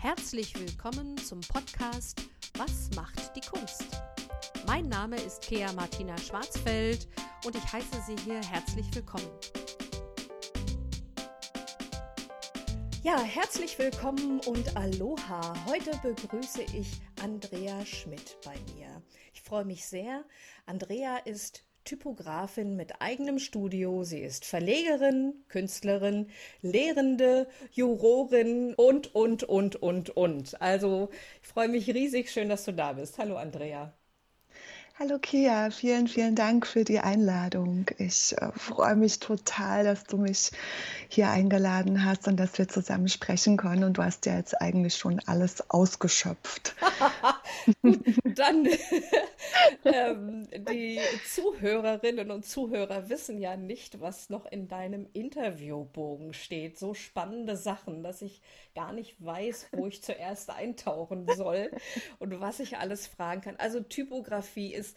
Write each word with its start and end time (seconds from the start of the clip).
Herzlich 0.00 0.54
willkommen 0.54 1.18
zum 1.18 1.40
Podcast 1.40 2.22
Was 2.56 2.88
macht 2.94 3.34
die 3.34 3.40
Kunst? 3.40 4.00
Mein 4.64 4.88
Name 4.88 5.16
ist 5.16 5.42
Kea 5.42 5.72
Martina 5.72 6.16
Schwarzfeld 6.16 7.08
und 7.44 7.56
ich 7.56 7.72
heiße 7.72 8.00
Sie 8.06 8.14
hier 8.24 8.40
herzlich 8.40 8.86
willkommen. 8.94 9.28
Ja, 13.02 13.20
herzlich 13.20 13.76
willkommen 13.80 14.38
und 14.46 14.76
Aloha. 14.76 15.52
Heute 15.66 15.90
begrüße 16.00 16.62
ich 16.62 17.00
Andrea 17.20 17.84
Schmidt 17.84 18.38
bei 18.44 18.54
mir. 18.76 19.02
Ich 19.34 19.42
freue 19.42 19.64
mich 19.64 19.84
sehr. 19.84 20.24
Andrea 20.66 21.16
ist 21.16 21.64
Typografin 21.88 22.76
mit 22.76 23.00
eigenem 23.00 23.38
Studio. 23.38 24.04
Sie 24.04 24.20
ist 24.20 24.44
Verlegerin, 24.44 25.32
Künstlerin, 25.48 26.28
Lehrende, 26.60 27.48
Jurorin 27.72 28.74
und, 28.74 29.14
und, 29.14 29.44
und, 29.44 29.76
und, 29.76 30.10
und. 30.10 30.60
Also 30.60 31.08
ich 31.40 31.48
freue 31.48 31.68
mich 31.68 31.88
riesig. 31.88 32.30
Schön, 32.30 32.50
dass 32.50 32.66
du 32.66 32.74
da 32.74 32.92
bist. 32.92 33.16
Hallo, 33.16 33.38
Andrea. 33.38 33.94
Hallo 34.98 35.18
Kia, 35.18 35.70
vielen, 35.70 36.08
vielen 36.08 36.34
Dank 36.34 36.66
für 36.66 36.84
die 36.84 36.98
Einladung. 36.98 37.86
Ich 37.98 38.36
äh, 38.36 38.50
freue 38.54 38.96
mich 38.96 39.20
total, 39.20 39.84
dass 39.84 40.04
du 40.04 40.18
mich 40.18 40.50
hier 41.08 41.30
eingeladen 41.30 42.04
hast 42.04 42.28
und 42.28 42.36
dass 42.36 42.58
wir 42.58 42.68
zusammen 42.68 43.08
sprechen 43.08 43.56
können. 43.56 43.84
Und 43.84 43.96
du 43.96 44.02
hast 44.02 44.26
ja 44.26 44.36
jetzt 44.36 44.60
eigentlich 44.60 44.96
schon 44.96 45.20
alles 45.24 45.70
ausgeschöpft. 45.70 46.74
Dann 48.24 48.66
ähm, 49.84 50.48
die 50.70 51.00
Zuhörerinnen 51.26 52.30
und 52.30 52.44
Zuhörer 52.44 53.08
wissen 53.08 53.38
ja 53.38 53.56
nicht, 53.56 54.00
was 54.00 54.30
noch 54.30 54.46
in 54.46 54.68
deinem 54.68 55.06
Interviewbogen 55.12 56.32
steht. 56.32 56.78
So 56.78 56.94
spannende 56.94 57.56
Sachen, 57.56 58.02
dass 58.02 58.22
ich 58.22 58.40
gar 58.74 58.92
nicht 58.92 59.16
weiß, 59.24 59.68
wo 59.72 59.86
ich 59.86 60.02
zuerst 60.02 60.50
eintauchen 60.50 61.26
soll 61.36 61.70
und 62.18 62.40
was 62.40 62.60
ich 62.60 62.78
alles 62.78 63.06
fragen 63.06 63.40
kann. 63.40 63.56
Also 63.56 63.80
Typografie 63.80 64.74
ist 64.74 64.96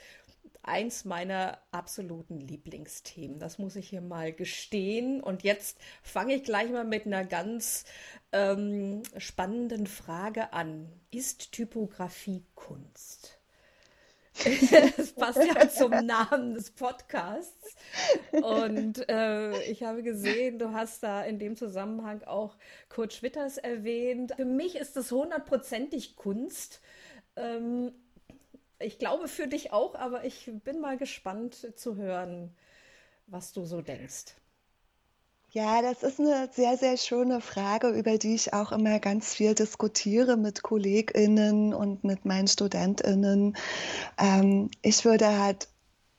eins 0.63 1.05
meiner 1.05 1.59
absoluten 1.71 2.39
Lieblingsthemen. 2.39 3.39
Das 3.39 3.57
muss 3.57 3.75
ich 3.75 3.89
hier 3.89 4.01
mal 4.01 4.31
gestehen. 4.33 5.21
Und 5.21 5.43
jetzt 5.43 5.77
fange 6.03 6.35
ich 6.35 6.43
gleich 6.43 6.69
mal 6.69 6.85
mit 6.85 7.05
einer 7.05 7.25
ganz 7.25 7.85
ähm, 8.31 9.03
spannenden 9.17 9.87
Frage 9.87 10.53
an. 10.53 10.91
Ist 11.11 11.51
Typografie 11.51 12.43
Kunst? 12.55 13.37
das 14.97 15.11
passt 15.11 15.43
ja 15.43 15.69
zum 15.69 15.91
Namen 15.91 16.53
des 16.53 16.71
Podcasts. 16.71 17.75
Und 18.31 19.07
äh, 19.09 19.61
ich 19.63 19.83
habe 19.83 20.03
gesehen, 20.03 20.57
du 20.57 20.71
hast 20.71 21.03
da 21.03 21.23
in 21.23 21.37
dem 21.37 21.55
Zusammenhang 21.55 22.23
auch 22.23 22.55
Kurt 22.89 23.13
Schwitters 23.13 23.57
erwähnt. 23.57 24.33
Für 24.35 24.45
mich 24.45 24.75
ist 24.75 24.95
das 24.95 25.11
hundertprozentig 25.11 26.15
Kunst. 26.15 26.81
Ähm, 27.35 27.91
ich 28.83 28.99
glaube 28.99 29.27
für 29.27 29.47
dich 29.47 29.71
auch, 29.71 29.95
aber 29.95 30.25
ich 30.25 30.51
bin 30.63 30.79
mal 30.79 30.97
gespannt 30.97 31.71
zu 31.75 31.95
hören, 31.95 32.55
was 33.27 33.53
du 33.53 33.65
so 33.65 33.81
denkst. 33.81 34.35
Ja, 35.53 35.81
das 35.81 36.01
ist 36.01 36.17
eine 36.17 36.49
sehr, 36.53 36.77
sehr 36.77 36.95
schöne 36.95 37.41
Frage, 37.41 37.89
über 37.89 38.17
die 38.17 38.35
ich 38.35 38.53
auch 38.53 38.71
immer 38.71 38.99
ganz 38.99 39.33
viel 39.33 39.53
diskutiere 39.53 40.37
mit 40.37 40.63
KollegInnen 40.63 41.73
und 41.73 42.05
mit 42.05 42.23
meinen 42.23 42.47
StudentInnen. 42.47 43.57
Ähm, 44.17 44.71
ich 44.81 45.03
würde 45.03 45.37
halt 45.39 45.67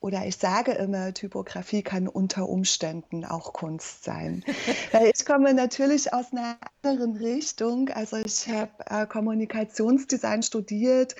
oder 0.02 0.26
ich 0.26 0.36
sage 0.36 0.72
immer, 0.72 1.14
Typografie 1.14 1.82
kann 1.82 2.08
unter 2.08 2.48
Umständen 2.48 3.24
auch 3.24 3.52
Kunst 3.52 4.02
sein. 4.02 4.44
Weil 4.92 5.12
ich 5.14 5.24
komme 5.24 5.54
natürlich 5.54 6.12
aus 6.12 6.32
einer 6.32 6.56
anderen 6.82 7.16
Richtung. 7.16 7.88
Also 7.90 8.16
ich 8.16 8.48
habe 8.48 8.72
äh, 8.90 9.06
Kommunikationsdesign 9.06 10.42
studiert, 10.42 11.14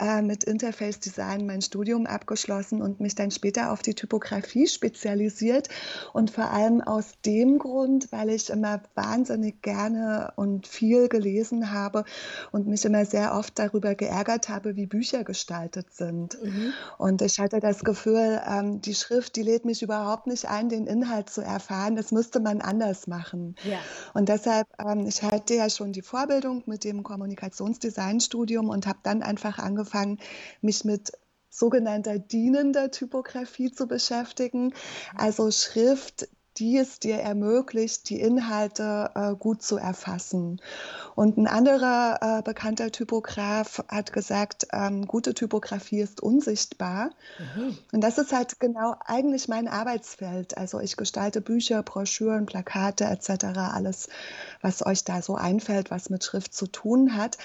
äh, 0.00 0.22
mit 0.22 0.44
Interface 0.44 0.98
Design 0.98 1.44
mein 1.44 1.60
Studium 1.60 2.06
abgeschlossen 2.06 2.80
und 2.80 3.00
mich 3.00 3.14
dann 3.14 3.30
später 3.30 3.70
auf 3.70 3.82
die 3.82 3.94
Typografie 3.94 4.66
spezialisiert. 4.66 5.68
Und 6.14 6.30
vor 6.30 6.50
allem 6.50 6.80
aus 6.80 7.12
dem 7.26 7.58
Grund, 7.58 8.10
weil 8.12 8.30
ich 8.30 8.48
immer 8.48 8.82
wahnsinnig 8.94 9.60
gerne 9.60 10.32
und 10.36 10.66
viel 10.66 11.10
gelesen 11.10 11.70
habe 11.70 12.04
und 12.50 12.66
mich 12.66 12.86
immer 12.86 13.04
sehr 13.04 13.34
oft 13.34 13.58
darüber 13.58 13.94
geärgert 13.94 14.48
habe, 14.48 14.74
wie 14.76 14.86
Bücher 14.86 15.22
gestaltet 15.22 15.92
sind. 15.92 16.42
Mhm. 16.42 16.72
Und 16.96 17.20
ich 17.20 17.38
hatte 17.38 17.60
das 17.60 17.84
Gefühl, 17.84 18.21
ähm, 18.22 18.80
die 18.80 18.94
Schrift, 18.94 19.36
die 19.36 19.42
lädt 19.42 19.64
mich 19.64 19.82
überhaupt 19.82 20.26
nicht 20.26 20.46
ein, 20.46 20.68
den 20.68 20.86
Inhalt 20.86 21.30
zu 21.30 21.40
erfahren. 21.40 21.96
Das 21.96 22.12
müsste 22.12 22.40
man 22.40 22.60
anders 22.60 23.06
machen. 23.06 23.56
Ja. 23.64 23.78
Und 24.14 24.28
deshalb, 24.28 24.66
ähm, 24.78 25.06
ich 25.06 25.22
hatte 25.22 25.54
ja 25.54 25.68
schon 25.68 25.92
die 25.92 26.02
Vorbildung 26.02 26.62
mit 26.66 26.84
dem 26.84 27.02
Kommunikationsdesignstudium 27.02 28.68
und 28.68 28.86
habe 28.86 28.98
dann 29.02 29.22
einfach 29.22 29.58
angefangen, 29.58 30.18
mich 30.60 30.84
mit 30.84 31.12
sogenannter 31.50 32.18
dienender 32.18 32.90
Typografie 32.90 33.70
zu 33.70 33.86
beschäftigen. 33.86 34.74
Also 35.14 35.50
Schrift, 35.50 36.28
die 36.58 36.76
es 36.76 36.98
dir 36.98 37.16
ermöglicht, 37.16 38.08
die 38.10 38.20
Inhalte 38.20 39.10
äh, 39.14 39.34
gut 39.34 39.62
zu 39.62 39.76
erfassen. 39.76 40.60
Und 41.14 41.38
ein 41.38 41.46
anderer 41.46 42.18
äh, 42.20 42.42
bekannter 42.42 42.90
Typograf 42.90 43.82
hat 43.88 44.12
gesagt, 44.12 44.66
ähm, 44.72 45.06
gute 45.06 45.34
Typografie 45.34 46.00
ist 46.00 46.22
unsichtbar. 46.22 47.10
Mhm. 47.38 47.78
Und 47.92 48.00
das 48.02 48.18
ist 48.18 48.32
halt 48.32 48.60
genau 48.60 48.96
eigentlich 49.04 49.48
mein 49.48 49.68
Arbeitsfeld. 49.68 50.56
Also 50.56 50.80
ich 50.80 50.96
gestalte 50.96 51.40
Bücher, 51.40 51.82
Broschüren, 51.82 52.46
Plakate 52.46 53.04
etc., 53.04 53.44
alles, 53.56 54.08
was 54.60 54.84
euch 54.84 55.04
da 55.04 55.22
so 55.22 55.36
einfällt, 55.36 55.90
was 55.90 56.10
mit 56.10 56.24
Schrift 56.24 56.54
zu 56.54 56.66
tun 56.66 57.16
hat. 57.16 57.38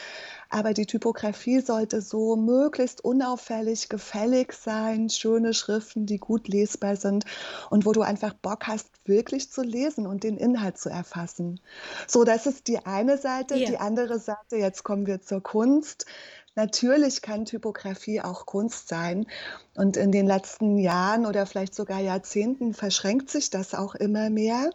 Aber 0.50 0.74
die 0.74 0.86
Typografie 0.86 1.62
sollte 1.62 2.02
so 2.02 2.36
möglichst 2.36 3.04
unauffällig, 3.04 3.90
gefällig 3.90 4.54
sein, 4.54 5.10
schöne 5.10 5.54
Schriften, 5.54 6.06
die 6.06 6.18
gut 6.18 6.48
lesbar 6.48 6.96
sind 6.96 7.26
und 7.70 7.86
wo 7.86 7.92
du 7.92 8.02
einfach 8.02 8.34
Bock 8.34 8.68
hast, 8.68 8.90
wirklich 9.06 9.52
zu 9.52 9.62
lesen 9.62 10.08
und 10.08 10.24
den 10.24 10.38
Inhalt 10.38 10.78
zu 10.78 10.90
erfassen. 10.90 11.60
So, 12.08 12.24
das 12.24 12.46
ist 12.46 12.68
die 12.68 12.86
eine 12.86 13.18
Seite. 13.18 13.56
Yeah. 13.56 13.70
Die 13.70 13.78
andere 13.78 14.20
Seite, 14.20 14.58
jetzt 14.58 14.84
kommen 14.84 15.06
wir 15.06 15.22
zur 15.22 15.42
Kunst. 15.42 16.06
Natürlich 16.58 17.22
kann 17.22 17.46
Typografie 17.46 18.20
auch 18.22 18.48
Kunst 18.48 18.88
sein. 18.88 19.28
Und 19.76 19.96
in 19.96 20.12
den 20.12 20.26
letzten 20.26 20.80
Jahren 20.80 21.28
oder 21.28 21.46
vielleicht 21.46 21.76
sogar 21.76 22.00
Jahrzehnten 22.00 22.74
verschränkt 22.74 23.30
sich 23.30 23.52
das 23.52 23.76
auch 23.76 23.94
immer 23.94 24.32
mehr. 24.32 24.72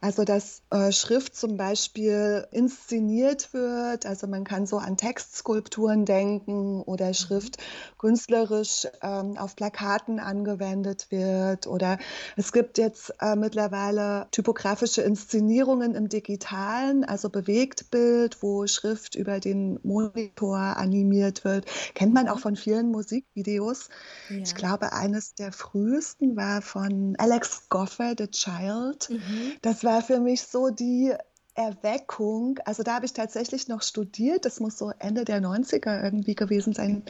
Also 0.00 0.24
dass 0.24 0.62
äh, 0.70 0.92
Schrift 0.92 1.34
zum 1.34 1.56
Beispiel 1.56 2.46
inszeniert 2.52 3.52
wird. 3.52 4.06
Also 4.06 4.26
man 4.26 4.44
kann 4.44 4.66
so 4.66 4.78
an 4.78 4.96
Textskulpturen 4.96 6.04
denken 6.04 6.82
oder 6.82 7.08
mhm. 7.08 7.14
Schrift 7.14 7.56
künstlerisch 7.98 8.86
ähm, 9.02 9.36
auf 9.36 9.56
Plakaten 9.56 10.20
angewendet 10.20 11.06
wird. 11.10 11.66
Oder 11.66 11.98
es 12.36 12.52
gibt 12.52 12.78
jetzt 12.78 13.12
äh, 13.20 13.34
mittlerweile 13.34 14.28
typografische 14.30 15.02
Inszenierungen 15.02 15.94
im 15.94 16.08
digitalen, 16.08 17.04
also 17.04 17.28
Bewegtbild, 17.28 18.42
wo 18.42 18.66
Schrift 18.66 19.14
über 19.14 19.40
den 19.40 19.80
Monitor 19.82 20.58
animiert 20.58 21.44
wird. 21.44 21.66
Kennt 21.94 22.14
man 22.14 22.28
auch 22.28 22.36
mhm. 22.36 22.42
von 22.42 22.56
vielen 22.56 22.90
Musikvideos. 22.90 23.88
Ja. 24.28 24.36
Ich 24.38 24.54
glaube, 24.54 24.92
eines 24.92 25.34
der 25.34 25.52
frühesten 25.52 26.36
war 26.36 26.62
von 26.62 27.16
Alex 27.18 27.68
Goffer, 27.68 28.14
The 28.16 28.28
Child. 28.28 29.10
Mhm. 29.10 29.52
Das 29.62 29.82
war 29.84 29.87
für 30.02 30.20
mich 30.20 30.42
so 30.42 30.70
die 30.70 31.12
Erweckung. 31.54 32.58
Also 32.64 32.82
da 32.82 32.94
habe 32.94 33.06
ich 33.06 33.12
tatsächlich 33.12 33.68
noch 33.68 33.82
studiert. 33.82 34.44
Das 34.44 34.60
muss 34.60 34.78
so 34.78 34.92
Ende 34.98 35.24
der 35.24 35.40
90er 35.40 36.02
irgendwie 36.04 36.34
gewesen 36.34 36.72
sein. 36.72 37.02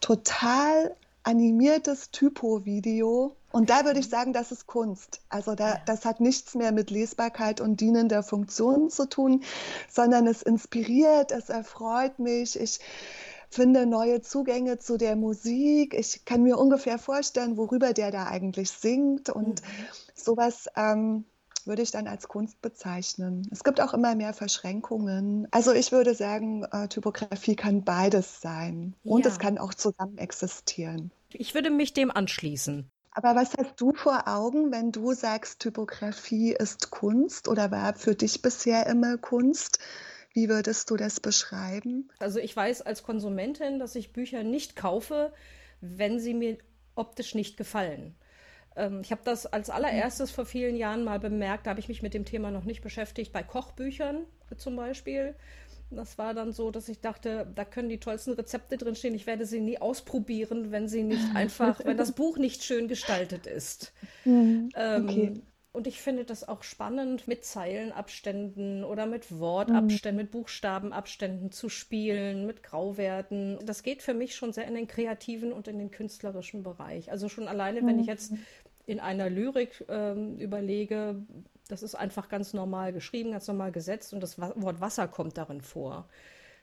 Total 0.00 0.94
animiertes 1.22 2.10
Typo-Video. 2.10 3.36
Und 3.52 3.68
da 3.68 3.84
würde 3.84 3.98
ich 3.98 4.08
sagen, 4.08 4.32
das 4.32 4.52
ist 4.52 4.66
Kunst. 4.66 5.20
Also 5.28 5.54
da, 5.54 5.80
das 5.86 6.04
hat 6.04 6.20
nichts 6.20 6.54
mehr 6.54 6.70
mit 6.70 6.90
Lesbarkeit 6.90 7.60
und 7.60 7.80
dienender 7.80 8.22
Funktion 8.22 8.90
zu 8.90 9.08
tun, 9.08 9.42
sondern 9.88 10.26
es 10.28 10.42
inspiriert, 10.42 11.32
es 11.32 11.48
erfreut 11.48 12.20
mich. 12.20 12.58
Ich 12.58 12.78
finde 13.50 13.86
neue 13.86 14.22
Zugänge 14.22 14.78
zu 14.78 14.96
der 14.96 15.16
Musik. 15.16 15.94
Ich 15.94 16.24
kann 16.24 16.44
mir 16.44 16.58
ungefähr 16.58 16.98
vorstellen, 16.98 17.56
worüber 17.56 17.92
der 17.92 18.12
da 18.12 18.26
eigentlich 18.26 18.70
singt 18.70 19.30
und 19.30 19.62
mhm. 19.62 19.86
sowas. 20.14 20.68
Ähm, 20.76 21.24
würde 21.66 21.82
ich 21.82 21.90
dann 21.90 22.06
als 22.06 22.28
Kunst 22.28 22.60
bezeichnen. 22.60 23.48
Es 23.50 23.64
gibt 23.64 23.80
auch 23.80 23.94
immer 23.94 24.14
mehr 24.14 24.34
Verschränkungen. 24.34 25.48
Also 25.50 25.72
ich 25.72 25.92
würde 25.92 26.14
sagen, 26.14 26.64
äh, 26.72 26.88
Typografie 26.88 27.56
kann 27.56 27.84
beides 27.84 28.40
sein 28.40 28.94
und 29.04 29.24
ja. 29.24 29.30
es 29.30 29.38
kann 29.38 29.58
auch 29.58 29.74
zusammen 29.74 30.18
existieren. 30.18 31.10
Ich 31.32 31.54
würde 31.54 31.70
mich 31.70 31.92
dem 31.92 32.10
anschließen. 32.10 32.90
Aber 33.12 33.34
was 33.34 33.54
hast 33.56 33.80
du 33.80 33.92
vor 33.92 34.28
Augen, 34.28 34.70
wenn 34.70 34.92
du 34.92 35.12
sagst, 35.12 35.60
Typografie 35.60 36.52
ist 36.52 36.90
Kunst 36.90 37.48
oder 37.48 37.70
war 37.70 37.94
für 37.94 38.14
dich 38.14 38.40
bisher 38.40 38.86
immer 38.86 39.18
Kunst? 39.18 39.80
Wie 40.32 40.48
würdest 40.48 40.90
du 40.90 40.96
das 40.96 41.18
beschreiben? 41.18 42.08
Also 42.20 42.38
ich 42.38 42.54
weiß 42.54 42.82
als 42.82 43.02
Konsumentin, 43.02 43.80
dass 43.80 43.96
ich 43.96 44.12
Bücher 44.12 44.44
nicht 44.44 44.76
kaufe, 44.76 45.32
wenn 45.80 46.20
sie 46.20 46.34
mir 46.34 46.58
optisch 46.94 47.34
nicht 47.34 47.56
gefallen. 47.56 48.14
Ähm, 48.76 49.00
ich 49.02 49.10
habe 49.10 49.22
das 49.24 49.46
als 49.46 49.70
allererstes 49.70 50.30
vor 50.30 50.46
vielen 50.46 50.76
Jahren 50.76 51.04
mal 51.04 51.18
bemerkt, 51.18 51.66
da 51.66 51.70
habe 51.70 51.80
ich 51.80 51.88
mich 51.88 52.02
mit 52.02 52.14
dem 52.14 52.24
Thema 52.24 52.50
noch 52.50 52.64
nicht 52.64 52.82
beschäftigt, 52.82 53.32
bei 53.32 53.42
Kochbüchern 53.42 54.24
zum 54.56 54.76
Beispiel. 54.76 55.34
Das 55.90 56.18
war 56.18 56.34
dann 56.34 56.52
so, 56.52 56.70
dass 56.70 56.88
ich 56.88 57.00
dachte, 57.00 57.50
da 57.54 57.64
können 57.64 57.88
die 57.88 57.98
tollsten 57.98 58.32
Rezepte 58.34 58.76
drinstehen. 58.76 59.14
Ich 59.14 59.26
werde 59.26 59.44
sie 59.44 59.60
nie 59.60 59.78
ausprobieren, 59.78 60.70
wenn 60.70 60.88
sie 60.88 61.02
nicht 61.02 61.24
einfach, 61.34 61.84
wenn 61.84 61.96
das 61.96 62.12
Buch 62.12 62.38
nicht 62.38 62.62
schön 62.62 62.86
gestaltet 62.86 63.46
ist. 63.46 63.92
Mhm. 64.24 64.68
Ähm, 64.76 65.04
okay. 65.04 65.42
Und 65.72 65.86
ich 65.86 66.00
finde 66.00 66.24
das 66.24 66.48
auch 66.48 66.64
spannend, 66.64 67.28
mit 67.28 67.44
Zeilenabständen 67.44 68.82
oder 68.82 69.06
mit 69.06 69.38
Wortabständen, 69.38 70.16
mhm. 70.16 70.22
mit 70.22 70.30
Buchstabenabständen 70.32 71.52
zu 71.52 71.68
spielen, 71.68 72.44
mit 72.44 72.64
Grauwerten. 72.64 73.58
Das 73.64 73.84
geht 73.84 74.02
für 74.02 74.14
mich 74.14 74.34
schon 74.34 74.52
sehr 74.52 74.66
in 74.66 74.74
den 74.74 74.88
kreativen 74.88 75.52
und 75.52 75.68
in 75.68 75.78
den 75.78 75.92
künstlerischen 75.92 76.64
Bereich. 76.64 77.12
Also 77.12 77.28
schon 77.28 77.46
alleine, 77.46 77.86
wenn 77.86 78.00
ich 78.00 78.06
jetzt 78.06 78.32
mhm. 78.32 78.38
in 78.86 78.98
einer 78.98 79.30
Lyrik 79.30 79.84
ähm, 79.88 80.38
überlege, 80.38 81.22
das 81.68 81.84
ist 81.84 81.94
einfach 81.94 82.28
ganz 82.28 82.52
normal 82.52 82.92
geschrieben, 82.92 83.30
ganz 83.30 83.46
normal 83.46 83.70
gesetzt 83.70 84.12
und 84.12 84.20
das 84.20 84.40
Wort 84.40 84.80
Wasser 84.80 85.06
kommt 85.06 85.38
darin 85.38 85.60
vor. 85.60 86.08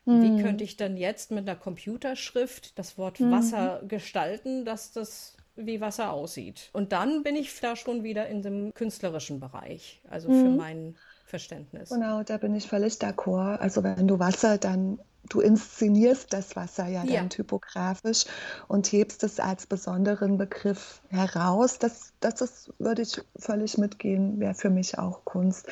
Mhm. 0.03 0.21
Wie 0.21 0.43
könnte 0.43 0.65
ich 0.65 0.75
dann 0.75 0.97
jetzt 0.97 1.31
mit 1.31 1.47
einer 1.47 1.57
Computerschrift 1.57 2.77
das 2.77 2.97
Wort 2.97 3.21
mhm. 3.21 3.31
Wasser 3.31 3.83
gestalten, 3.87 4.65
dass 4.65 4.91
das 4.91 5.36
wie 5.57 5.81
Wasser 5.81 6.11
aussieht. 6.11 6.69
Und 6.73 6.91
dann 6.91 7.23
bin 7.23 7.35
ich 7.35 7.59
da 7.59 7.75
schon 7.75 8.03
wieder 8.03 8.27
in 8.27 8.41
dem 8.41 8.73
künstlerischen 8.73 9.39
Bereich, 9.39 10.01
also 10.09 10.29
mhm. 10.29 10.41
für 10.41 10.49
mein 10.49 10.95
Verständnis. 11.25 11.89
Genau, 11.89 12.23
da 12.23 12.37
bin 12.37 12.55
ich 12.55 12.67
völlig 12.67 12.93
d'accord. 12.95 13.57
Also 13.57 13.83
wenn 13.83 14.07
du 14.07 14.19
Wasser 14.19 14.57
dann, 14.57 14.99
du 15.29 15.41
inszenierst 15.41 16.31
das 16.31 16.55
Wasser 16.55 16.87
ja, 16.87 17.03
ja. 17.03 17.17
dann 17.17 17.29
typografisch 17.29 18.25
und 18.67 18.89
hebst 18.91 19.23
es 19.23 19.39
als 19.39 19.65
besonderen 19.65 20.37
Begriff 20.37 21.01
heraus. 21.09 21.79
Das, 21.79 22.13
das 22.21 22.39
ist, 22.39 22.73
würde 22.79 23.01
ich 23.01 23.19
völlig 23.37 23.77
mitgehen, 23.77 24.39
wäre 24.39 24.53
für 24.53 24.69
mich 24.69 24.97
auch 24.97 25.25
Kunst. 25.25 25.67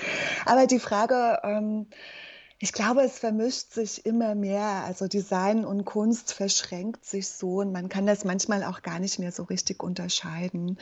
Aber 0.45 0.67
die 0.67 0.79
Frage, 0.79 1.39
ähm, 1.43 1.87
ich 2.57 2.71
glaube, 2.71 3.01
es 3.01 3.19
vermischt 3.19 3.73
sich 3.73 4.05
immer 4.05 4.33
mehr. 4.33 4.83
Also 4.85 5.07
Design 5.07 5.65
und 5.65 5.85
Kunst 5.85 6.31
verschränkt 6.31 7.05
sich 7.05 7.27
so 7.27 7.57
und 7.57 7.71
man 7.71 7.89
kann 7.89 8.05
das 8.05 8.23
manchmal 8.23 8.63
auch 8.63 8.81
gar 8.81 8.99
nicht 8.99 9.19
mehr 9.19 9.31
so 9.31 9.43
richtig 9.43 9.83
unterscheiden. 9.83 10.77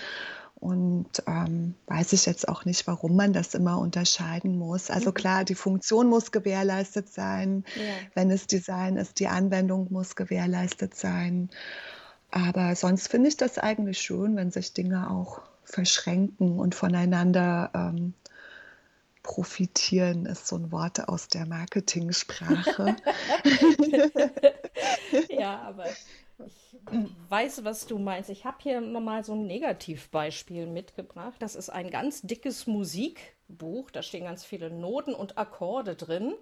Und 0.56 1.10
ähm, 1.28 1.74
weiß 1.88 2.14
ich 2.14 2.26
jetzt 2.26 2.48
auch 2.48 2.64
nicht, 2.64 2.88
warum 2.88 3.18
man 3.18 3.34
das 3.34 3.54
immer 3.54 3.80
unterscheiden 3.80 4.58
muss. 4.58 4.90
Also 4.90 5.10
mhm. 5.10 5.14
klar, 5.16 5.44
die 5.44 5.56
Funktion 5.56 6.08
muss 6.08 6.32
gewährleistet 6.32 7.10
sein, 7.10 7.66
ja. 7.76 7.82
wenn 8.14 8.32
es 8.32 8.48
Design 8.48 8.96
ist, 8.96 9.20
die 9.20 9.28
Anwendung 9.28 9.92
muss 9.92 10.16
gewährleistet 10.16 10.96
sein. 10.96 11.50
Aber 12.32 12.76
sonst 12.76 13.10
finde 13.10 13.30
ich 13.30 13.36
das 13.36 13.58
eigentlich 13.58 14.00
schön, 14.00 14.36
wenn 14.36 14.52
sich 14.52 14.74
Dinge 14.74 15.10
auch 15.12 15.42
verschränken 15.66 16.60
und 16.60 16.76
voneinander 16.76 17.72
ähm, 17.74 18.14
profitieren 19.24 20.26
ist 20.26 20.48
so 20.48 20.58
ein 20.58 20.72
Wort 20.72 21.08
aus 21.08 21.30
der 21.30 21.46
Marketingsprache. 21.46 22.96
ja, 25.30 25.62
aber 25.62 25.86
ich 25.90 26.74
weiß, 27.30 27.64
was 27.64 27.88
du 27.88 27.98
meinst. 27.98 28.30
Ich 28.30 28.46
habe 28.46 28.58
hier 28.60 28.82
nochmal 28.82 29.24
so 29.24 29.34
ein 29.34 29.48
Negativbeispiel 29.48 30.68
mitgebracht. 30.68 31.36
Das 31.40 31.56
ist 31.56 31.70
ein 31.70 31.90
ganz 31.90 32.22
dickes 32.22 32.68
Musikbuch. 32.68 33.90
Da 33.92 34.04
stehen 34.04 34.26
ganz 34.26 34.44
viele 34.44 34.70
Noten 34.70 35.14
und 35.16 35.38
Akkorde 35.38 35.96
drin. 35.96 36.34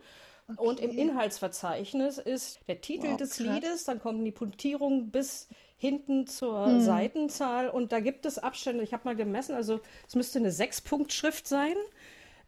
Okay. 0.47 0.59
Und 0.67 0.79
im 0.79 0.91
Inhaltsverzeichnis 0.91 2.17
ist 2.17 2.59
der 2.67 2.81
Titel 2.81 3.11
wow, 3.11 3.17
des 3.17 3.39
Liedes, 3.39 3.83
dann 3.85 3.99
kommen 3.99 4.25
die 4.25 4.31
Punktierungen 4.31 5.11
bis 5.11 5.47
hinten 5.77 6.27
zur 6.27 6.65
hm. 6.65 6.81
Seitenzahl 6.81 7.69
und 7.69 7.91
da 7.91 7.99
gibt 7.99 8.25
es 8.25 8.37
Abstände. 8.37 8.83
Ich 8.83 8.93
habe 8.93 9.03
mal 9.05 9.15
gemessen, 9.15 9.55
also 9.55 9.79
es 10.07 10.15
müsste 10.15 10.39
eine 10.39 10.51
Sechs-Punkt-Schrift 10.51 11.47
sein. 11.47 11.75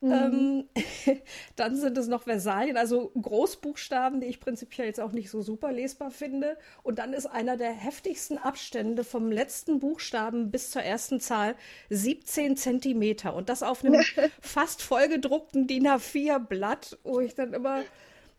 Mhm. 0.03 0.65
Ähm, 0.75 1.21
dann 1.55 1.77
sind 1.77 1.97
es 1.97 2.07
noch 2.07 2.23
Versalien, 2.23 2.75
also 2.75 3.11
Großbuchstaben, 3.21 4.19
die 4.19 4.27
ich 4.27 4.41
prinzipiell 4.41 4.87
jetzt 4.87 4.99
auch 4.99 5.13
nicht 5.13 5.29
so 5.29 5.41
super 5.41 5.71
lesbar 5.71 6.11
finde. 6.11 6.57
Und 6.83 6.99
dann 6.99 7.13
ist 7.13 7.25
einer 7.25 7.55
der 7.55 7.71
heftigsten 7.71 8.37
Abstände 8.37 9.05
vom 9.05 9.31
letzten 9.31 9.79
Buchstaben 9.79 10.51
bis 10.51 10.71
zur 10.71 10.83
ersten 10.83 11.21
Zahl 11.21 11.55
17 11.89 12.57
Zentimeter. 12.57 13.33
Und 13.33 13.47
das 13.47 13.63
auf 13.63 13.85
einem 13.85 14.03
fast 14.41 14.81
vollgedruckten 14.81 15.67
DIN 15.67 15.87
A4-Blatt, 15.87 16.97
wo 17.03 17.21
ich 17.21 17.33
dann 17.33 17.53
immer 17.53 17.83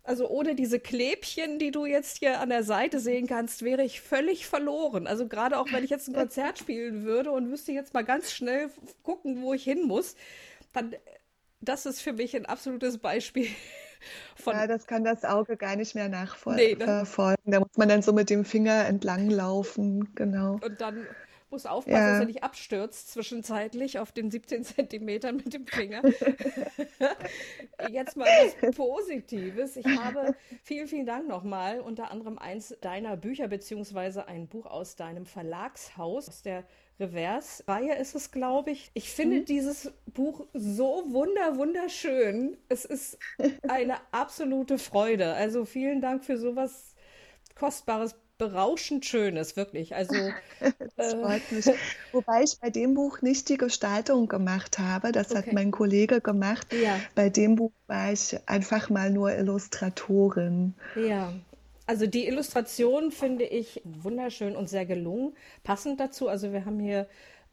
also 0.07 0.29
ohne 0.29 0.55
diese 0.55 0.81
Klebchen, 0.81 1.59
die 1.59 1.71
du 1.71 1.87
jetzt 1.87 2.19
hier 2.19 2.41
an 2.41 2.51
der 2.51 2.63
Seite 2.63 3.01
sehen 3.01 3.27
kannst, 3.27 3.63
wäre 3.63 3.83
ich 3.83 4.03
völlig 4.03 4.47
verloren. 4.47 5.07
Also 5.07 5.27
gerade 5.29 5.59
auch 5.59 5.73
wenn 5.73 5.83
ich 5.83 5.89
jetzt 5.89 6.09
ein 6.09 6.15
Konzert 6.15 6.59
spielen 6.59 7.05
würde 7.05 7.31
und 7.31 7.49
müsste 7.49 7.73
jetzt 7.73 7.95
mal 7.95 8.05
ganz 8.05 8.31
schnell 8.31 8.69
gucken, 9.03 9.41
wo 9.41 9.55
ich 9.55 9.65
hin 9.65 9.87
muss, 9.87 10.15
dann 10.75 10.95
das 11.69 11.87
ist 11.87 12.01
für 12.01 12.13
mich 12.13 12.37
ein 12.37 12.47
absolutes 12.47 12.99
Beispiel 12.99 13.49
von. 14.37 14.55
Ja, 14.55 14.67
das 14.67 14.87
kann 14.87 15.05
das 15.05 15.25
Auge 15.25 15.57
gar 15.57 15.77
nicht 15.77 15.95
mehr 15.95 16.09
nachverfolgen. 16.09 16.65
Nee, 16.65 16.75
ne? 16.75 17.07
Da 17.45 17.61
muss 17.61 17.77
man 17.77 17.89
dann 17.89 18.03
so 18.03 18.13
mit 18.13 18.31
dem 18.31 18.45
Finger 18.45 18.87
entlang 18.87 19.31
laufen, 19.31 20.15
genau. 20.15 20.59
Und 20.63 20.81
dann 20.81 21.07
muss 21.55 21.67
aufpassen, 21.67 21.97
ja. 21.97 22.11
dass 22.11 22.21
er 22.21 22.27
nicht 22.27 22.43
abstürzt 22.43 23.13
zwischenzeitlich 23.13 24.01
auf 24.01 24.11
den 24.11 24.29
17 24.31 24.65
Zentimetern 24.65 25.37
mit 25.37 25.55
dem 25.55 25.67
Finger. 25.67 26.03
Jetzt 27.91 28.17
mal 28.17 28.27
was 28.27 28.75
Positives. 28.75 29.77
Ich 29.77 29.87
habe 29.87 30.35
vielen, 30.65 30.89
vielen 30.89 31.07
Dank 31.07 31.29
nochmal. 31.29 31.79
Unter 31.81 32.11
anderem 32.11 32.39
eins 32.39 32.77
deiner 32.81 33.17
Bücher 33.17 33.47
beziehungsweise 33.47 34.27
ein 34.27 34.49
Buch 34.49 34.67
aus 34.67 34.97
deinem 34.97 35.27
Verlagshaus, 35.27 36.29
aus 36.29 36.43
der 36.43 36.65
Reverse-Reihe 37.01 37.97
ist 37.97 38.15
es, 38.15 38.31
glaube 38.31 38.71
ich. 38.71 38.91
Ich 38.95 39.11
finde 39.11 39.41
mhm. 39.41 39.45
dieses 39.47 39.93
Buch 40.07 40.47
so 40.55 41.05
wunder, 41.09 41.57
wunderschön. 41.57 42.57
Es 42.69 42.85
ist 42.85 43.19
eine 43.69 43.97
absolute 44.13 44.79
Freude. 44.79 45.35
Also 45.35 45.65
vielen 45.65 46.01
Dank 46.01 46.25
für 46.25 46.39
sowas 46.39 46.95
Kostbares, 47.57 48.17
berauschend 48.39 49.05
Schönes, 49.07 49.57
wirklich. 49.57 49.95
Also, 49.95 50.15
das 50.97 51.15
äh, 51.15 51.17
freut 51.21 51.53
mich. 51.53 51.67
Wobei 52.13 52.43
ich 52.43 52.59
bei 52.61 52.71
dem 52.71 52.95
Buch 52.95 53.23
nicht 53.23 53.49
die 53.49 53.57
Gestaltung 53.57 54.29
gemacht 54.29 54.79
habe. 54.79 55.13
Das 55.13 55.31
okay. 55.31 55.39
hat 55.39 55.53
mein 55.53 55.71
Kollege 55.71 56.21
gemacht. 56.21 56.73
Ja. 56.73 56.99
Bei 57.15 57.29
dem 57.29 57.57
Buch 57.57 57.73
war 57.87 58.13
ich 58.13 58.37
einfach 58.47 58.91
mal 58.91 59.11
nur 59.11 59.33
Illustratorin. 59.33 60.75
Ja, 60.97 61.33
also 61.87 62.07
die 62.07 62.27
Illustration 62.27 63.11
finde 63.11 63.45
ich 63.45 63.83
wunderschön 63.85 64.57
und 64.57 64.69
sehr 64.69 64.87
gelungen. 64.87 65.35
Passend 65.63 66.01
dazu, 66.01 66.29
also 66.29 66.53
wir 66.53 66.65
haben 66.65 66.81
hier 66.81 67.07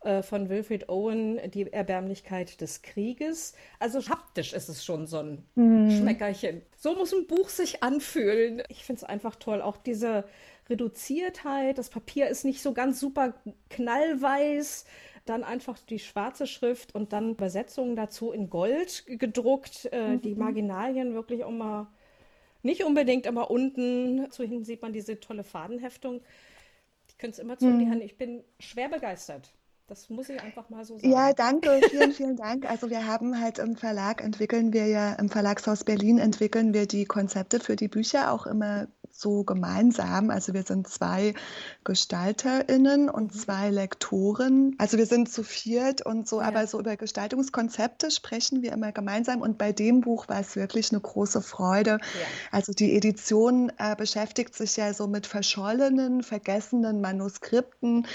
äh, 0.04 0.24
von 0.24 0.50
Wilfried 0.50 0.90
Owen 0.90 1.40
die 1.52 1.72
Erbärmlichkeit 1.72 2.62
des 2.62 2.82
Krieges. 2.82 3.54
Also 3.80 4.00
haptisch 4.08 4.54
ist 4.54 4.70
es 4.70 4.84
schon 4.84 5.06
so 5.06 5.20
ein 5.20 5.44
mhm. 5.56 5.92
Schmeckerchen. 5.92 6.62
So 6.78 6.96
muss 6.96 7.14
ein 7.14 7.28
Buch 7.28 7.50
sich 7.50 7.84
anfühlen. 7.84 8.64
Ich 8.70 8.84
finde 8.84 9.00
es 9.00 9.04
einfach 9.04 9.36
toll. 9.36 9.62
Auch 9.62 9.78
diese 9.78 10.24
Reduziertheit. 10.70 11.78
Das 11.78 11.90
Papier 11.90 12.30
ist 12.30 12.46
nicht 12.46 12.62
so 12.62 12.74
ganz 12.74 13.00
super 13.00 13.34
knallweiß 13.70 14.86
dann 15.26 15.44
einfach 15.44 15.78
die 15.78 16.00
schwarze 16.00 16.48
Schrift 16.48 16.96
und 16.96 17.14
dann 17.14 17.32
Übersetzungen 17.32 17.96
dazu 17.96 18.32
in 18.32 18.50
Gold 18.50 19.04
gedruckt, 19.08 19.88
äh, 19.92 20.16
mhm. 20.16 20.22
die 20.22 20.34
Marginalien 20.34 21.14
wirklich 21.14 21.44
auch 21.44 21.52
mal 21.52 21.88
nicht 22.64 22.84
unbedingt, 22.84 23.28
aber 23.28 23.52
unten 23.52 24.30
zu 24.32 24.44
hinten 24.44 24.66
sieht 24.66 24.82
man 24.82 24.94
diese 24.94 25.20
tolle 25.20 25.44
Fadenheftung. 25.44 26.22
Ich 27.08 27.18
könnte 27.18 27.34
es 27.34 27.40
immer 27.40 27.58
zu 27.58 27.68
hm. 27.68 27.80
die 27.80 27.90
Hand. 27.90 28.04
Ich 28.04 28.18
bin 28.18 28.44
schwer 28.60 28.90
begeistert. 28.90 29.52
Das 29.88 30.10
muss 30.10 30.30
ich 30.30 30.42
einfach 30.42 30.70
mal 30.70 30.86
so 30.86 30.98
sagen. 30.98 31.12
Ja, 31.12 31.34
danke, 31.34 31.82
vielen, 31.90 32.14
vielen 32.14 32.38
Dank. 32.38 32.70
Also 32.70 32.90
wir 32.90 33.06
haben 33.08 33.42
halt 33.42 33.60
im 33.60 33.76
Verlag 33.76 34.24
entwickeln 34.24 34.72
wir 34.72 34.88
ja, 34.88 35.14
im 35.16 35.30
Verlagshaus 35.30 35.84
Berlin 35.84 36.18
entwickeln 36.18 36.74
wir 36.74 36.88
die 36.88 37.04
Konzepte 37.04 37.60
für 37.60 37.76
die 37.76 37.90
Bücher 37.90 38.32
auch 38.32 38.46
immer 38.46 38.88
so 39.14 39.44
gemeinsam. 39.44 40.30
Also 40.30 40.54
wir 40.54 40.64
sind 40.64 40.88
zwei 40.88 41.34
GestalterInnen 41.84 43.10
und 43.10 43.34
mhm. 43.34 43.40
zwei 43.40 43.70
Lektoren. 43.70 44.76
Also 44.78 44.98
wir 44.98 45.06
sind 45.06 45.32
zu 45.32 45.44
viert 45.44 46.06
und 46.06 46.28
so, 46.28 46.42
ja. 46.42 46.48
aber 46.48 46.68
so 46.68 46.80
über 46.80 46.96
Gestaltungskonzepte 46.98 48.12
sprechen 48.12 48.62
wir 48.62 48.72
immer 48.72 48.92
gemeinsam. 48.92 49.42
Und 49.42 49.58
bei 49.58 49.72
dem 49.72 50.02
Buch 50.02 50.28
war 50.28 50.40
es 50.40 50.56
wirklich 50.56 50.92
eine 50.92 51.02
große 51.02 51.42
Freude. 51.42 51.92
Ja. 51.92 52.00
Also 52.52 52.74
die 52.74 52.96
Edition 52.96 53.72
äh, 53.78 53.96
beschäftigt 53.96 54.56
sich 54.56 54.78
ja 54.78 54.94
so 54.94 55.08
mit 55.08 55.28
verschollenen, 55.28 56.24
vergessenen 56.24 57.02
Manuskripten, 57.02 58.08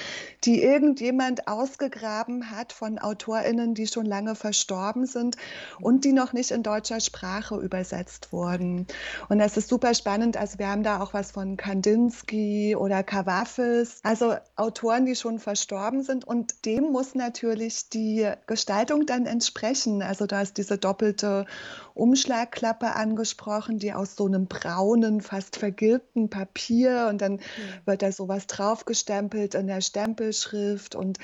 die 0.45 0.63
irgendjemand 0.63 1.49
ausgegraben 1.49 2.51
hat 2.51 2.73
von 2.73 2.99
AutorInnen, 2.99 3.75
die 3.75 3.87
schon 3.87 4.07
lange 4.07 4.35
verstorben 4.35 5.07
sind 5.07 5.37
und 5.81 6.05
die 6.05 6.13
noch 6.13 6.33
nicht 6.33 6.51
in 6.51 6.63
deutscher 6.63 7.01
Sprache 7.01 7.57
übersetzt 7.57 8.33
wurden. 8.33 8.87
Und 9.29 9.39
das 9.39 9.57
ist 9.57 9.69
super 9.69 9.95
spannend. 9.95 10.37
Also 10.37 10.59
wir 10.59 10.69
haben 10.69 10.83
da 10.87 11.01
auch 11.01 11.13
was 11.13 11.33
von 11.33 11.57
Kandinsky 11.57 12.77
oder 12.77 13.03
Kawafis, 13.03 14.01
also 14.05 14.37
Autoren, 14.55 15.05
die 15.05 15.17
schon 15.17 15.39
verstorben 15.39 16.03
sind. 16.03 16.25
Und 16.25 16.65
dem 16.65 16.85
muss 16.93 17.15
natürlich 17.15 17.89
die 17.91 18.31
Gestaltung 18.47 19.05
dann 19.05 19.27
entsprechen. 19.27 20.03
Also 20.03 20.27
da 20.27 20.43
ist 20.43 20.57
diese 20.57 20.79
doppelte 20.79 21.47
Umschlagklappe 21.95 22.95
angesprochen, 22.95 23.79
die 23.79 23.95
aus 23.95 24.17
so 24.17 24.27
einem 24.27 24.47
braunen, 24.47 25.23
fast 25.23 25.57
vergilbten 25.57 26.29
Papier 26.29 27.09
und 27.09 27.21
dann 27.21 27.39
ja. 27.39 27.43
wird 27.87 28.03
da 28.03 28.13
sowas 28.13 28.47
draufgestempelt 28.47 29.55
in 29.55 29.67
der 29.67 29.81
Stempelschrift 29.81 30.95
und 30.95 31.19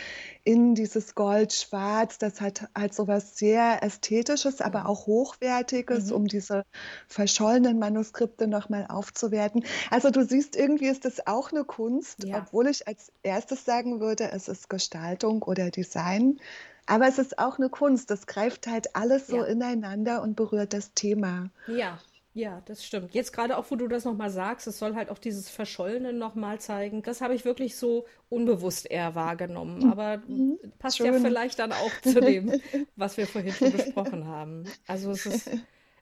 in 0.45 0.75
dieses 0.75 1.15
Gold-Schwarz, 1.15 2.19
das 2.19 2.41
hat 2.41 2.69
halt 2.77 2.95
sowas 2.95 3.37
sehr 3.37 3.83
Ästhetisches, 3.83 4.61
aber 4.61 4.87
auch 4.87 5.07
Hochwertiges, 5.07 6.07
mhm. 6.07 6.13
um 6.13 6.27
diese 6.27 6.65
verschollenen 7.07 7.79
Manuskripte 7.79 8.49
nochmal 8.49 8.87
aufzuwerten. 8.89 9.52
Also 9.91 10.11
du 10.11 10.25
siehst, 10.25 10.57
irgendwie 10.57 10.89
ist 10.89 11.05
das 11.05 11.27
auch 11.27 11.53
eine 11.53 11.65
Kunst, 11.65 12.25
ja. 12.25 12.39
obwohl 12.39 12.69
ich 12.69 12.89
als 12.89 13.13
erstes 13.23 13.65
sagen 13.65 14.01
würde, 14.01 14.31
es 14.33 14.49
ist 14.49 14.69
Gestaltung 14.69 15.43
oder 15.43 15.71
Design. 15.71 16.41
Aber 16.87 17.07
es 17.07 17.19
ist 17.19 17.39
auch 17.39 17.59
eine 17.59 17.69
Kunst. 17.69 18.11
Das 18.11 18.27
greift 18.27 18.67
halt 18.67 18.97
alles 18.97 19.27
so 19.29 19.39
ja. 19.39 19.45
ineinander 19.45 20.23
und 20.23 20.35
berührt 20.35 20.73
das 20.73 20.95
Thema. 20.95 21.51
Ja, 21.69 22.01
ja, 22.35 22.63
das 22.65 22.85
stimmt. 22.85 23.13
Jetzt 23.13 23.33
gerade 23.33 23.59
auch, 23.59 23.67
wo 23.71 23.77
du 23.77 23.89
das 23.89 24.05
nochmal 24.05 24.31
sagst, 24.31 24.67
es 24.67 24.79
soll 24.79 24.95
halt 24.95 25.11
auch 25.11 25.19
dieses 25.19 25.51
Verschollene 25.51 26.15
nochmal 26.15 26.59
zeigen. 26.61 27.03
Das 27.03 27.21
habe 27.21 27.35
ich 27.35 27.45
wirklich 27.45 27.77
so 27.77 28.07
unbewusst 28.31 28.91
eher 28.91 29.15
wahrgenommen. 29.15 29.81
Mhm. 29.81 29.93
Aber 29.93 30.19
mhm. 30.27 30.59
passt 30.79 30.97
Schön. 30.97 31.13
ja 31.13 31.21
vielleicht 31.21 31.59
dann 31.59 31.73
auch 31.73 31.93
zu 32.03 32.21
dem, 32.21 32.51
was 32.97 33.19
wir 33.19 33.27
vorhin 33.27 33.53
schon 33.53 33.73
besprochen 33.73 34.27
haben. 34.27 34.65
Also 34.87 35.11
es 35.11 35.27
ist, 35.27 35.51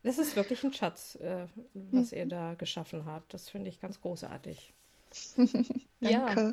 das 0.03 0.19
ist 0.19 0.37
wirklich 0.37 0.65
ein 0.65 0.73
Schatz, 0.73 1.17
äh, 1.17 1.47
was 1.75 2.13
ihr 2.13 2.27
da 2.27 2.55
geschaffen 2.55 3.05
habt. 3.05 3.35
Das 3.35 3.51
finde 3.51 3.71
ich 3.71 3.81
ganz 3.81 4.01
großartig. 4.01 4.73
Danke. 5.37 5.73
Ja. 6.03 6.53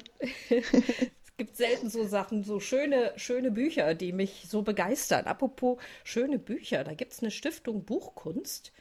gibt 1.38 1.56
selten 1.56 1.90
so 1.90 2.04
Sachen, 2.06 2.44
so 2.44 2.60
schöne, 2.60 3.14
schöne 3.16 3.52
Bücher, 3.52 3.94
die 3.94 4.12
mich 4.12 4.46
so 4.50 4.64
begeistern. 4.64 5.26
Apropos 5.26 5.80
schöne 6.04 6.40
Bücher, 6.40 6.84
da 6.84 6.96
gibt 6.96 7.14
es 7.14 7.22
eine 7.22 7.32
Stiftung 7.32 7.86
Buchkunst, 7.86 8.74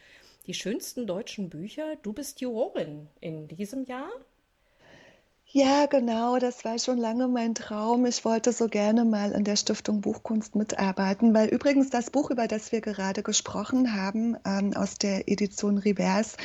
die 0.47 0.55
schönsten 0.55 1.07
deutschen 1.07 1.51
Bücher. 1.51 1.97
Du 2.03 2.13
bist 2.13 2.41
Jurorin 2.41 3.09
in 3.21 3.47
diesem 3.47 3.85
Jahr. 3.85 4.11
Ja, 5.57 5.87
genau, 5.87 6.39
das 6.39 6.67
war 6.67 6.79
schon 6.79 6.99
lange 6.99 7.29
mein 7.29 7.55
Traum. 7.55 8.05
Ich 8.05 8.27
wollte 8.27 8.53
so 8.53 8.69
gerne 8.69 9.07
mal 9.07 9.33
in 9.33 9.43
der 9.43 9.57
Stiftung 9.57 10.03
Buchkunst 10.03 10.55
mitarbeiten, 10.55 11.33
weil 11.33 11.49
übrigens 11.49 11.89
das 11.89 12.11
Buch, 12.11 12.31
über 12.31 12.47
das 12.47 12.73
wir 12.73 12.83
gerade 12.83 13.23
gesprochen 13.23 13.95
haben, 13.95 14.37
ähm, 14.45 14.75
aus 14.77 14.97
der 14.97 15.31
Edition 15.31 15.79
Rivers, 15.79 16.37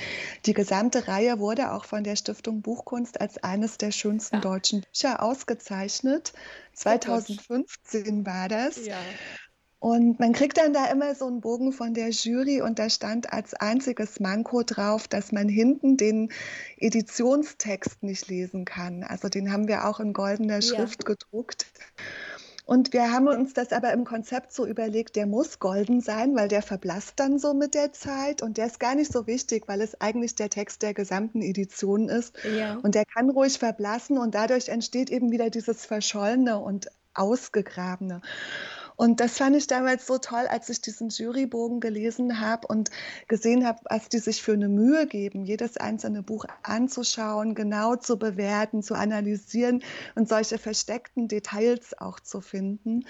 die 0.46 0.53
gesamte 0.53 1.10
Reihe 1.10 1.39
wurde 1.39 1.74
auch 1.74 1.84
von 1.84 2.06
der 2.06 2.15
Stiftung 2.15 2.62
Buchkunst 2.62 3.20
als 3.20 3.38
eines 3.44 3.77
der 3.77 3.91
schönsten 3.91 4.38
ja. 4.38 4.41
deutschen 4.41 4.80
Bücher 4.80 5.22
ausgezeichnet. 5.22 6.32
2015 6.75 8.25
war 8.25 8.48
das. 8.48 8.86
Ja. 8.86 8.96
Und 9.82 10.20
man 10.20 10.32
kriegt 10.32 10.60
dann 10.60 10.74
da 10.74 10.92
immer 10.92 11.16
so 11.16 11.26
einen 11.26 11.42
Bogen 11.42 11.74
von 11.74 11.96
der 11.96 12.12
Jury 12.12 12.62
und 12.62 12.78
da 12.78 12.88
stand 12.88 13.34
als 13.34 13.56
einziges 13.56 14.20
Manko 14.20 14.62
drauf, 14.62 15.08
dass 15.08 15.32
man 15.32 15.50
hinten 15.50 15.98
den 15.98 16.30
Editionstext 16.78 18.04
nicht 18.04 18.28
lesen 18.28 18.64
kann. 18.64 19.02
Also 19.02 19.28
den 19.28 19.52
haben 19.52 19.68
wir 19.68 19.88
auch 19.88 20.00
in 20.00 20.14
goldener 20.14 20.62
Schrift 20.62 21.02
ja. 21.02 21.16
gedruckt. 21.16 21.66
Und 22.64 22.94
wir 22.94 23.12
haben 23.12 23.28
uns 23.28 23.56
das 23.56 23.74
aber 23.74 23.92
im 23.92 24.06
Konzept 24.06 24.54
so 24.54 24.68
überlegt, 24.68 25.16
der 25.16 25.26
muss 25.26 25.58
golden 25.58 26.00
sein, 26.00 26.36
weil 26.36 26.48
der 26.48 26.62
verblasst 26.62 27.14
dann 27.16 27.40
so 27.40 27.56
mit 27.56 27.74
der 27.74 27.92
Zeit 27.92 28.44
und 28.44 28.58
der 28.58 28.68
ist 28.68 28.80
gar 28.80 28.94
nicht 28.94 29.12
so 29.12 29.26
wichtig, 29.26 29.64
weil 29.68 29.82
es 29.82 30.00
eigentlich 30.00 30.36
der 30.36 30.52
Text 30.52 30.84
der 30.84 30.94
gesamten 30.94 31.42
Edition 31.42 32.08
ist. 32.08 32.36
Ja. 32.56 32.76
Und 32.84 32.94
der 32.94 33.06
kann 33.06 33.32
ruhig 33.32 33.58
verblassen 33.58 34.20
und 34.20 34.36
dadurch 34.36 34.70
entsteht 34.70 35.10
eben 35.10 35.32
wieder 35.32 35.50
dieses 35.50 35.88
Verschollene 35.88 36.60
und 36.60 36.88
Ausgegrabene. 37.16 38.22
Und 39.01 39.20
das 39.20 39.39
fand 39.39 39.55
ich 39.55 39.65
damals 39.65 40.05
so 40.05 40.20
toll, 40.20 40.46
als 40.48 40.70
ich 40.70 40.79
diesen 40.79 41.10
Jurybogen 41.10 41.79
gelesen 41.79 42.39
habe 42.39 42.67
und 42.67 42.91
gesehen 43.27 43.65
habe, 43.65 43.79
was 43.89 44.10
die 44.10 44.20
sich 44.20 44.43
für 44.43 44.53
eine 44.53 44.70
Mühe 44.70 45.08
geben, 45.08 45.43
jedes 45.43 45.77
einzelne 45.77 46.22
Buch 46.22 46.46
anzuschauen, 46.62 47.55
genau 47.55 47.96
zu 47.96 48.20
bewerten, 48.20 48.84
zu 48.84 48.93
analysieren 48.93 49.81
und 50.13 50.29
solche 50.29 50.60
versteckten 50.60 51.27
Details 51.27 51.98
auch 51.98 52.20
zu 52.20 52.41
finden. 52.41 53.05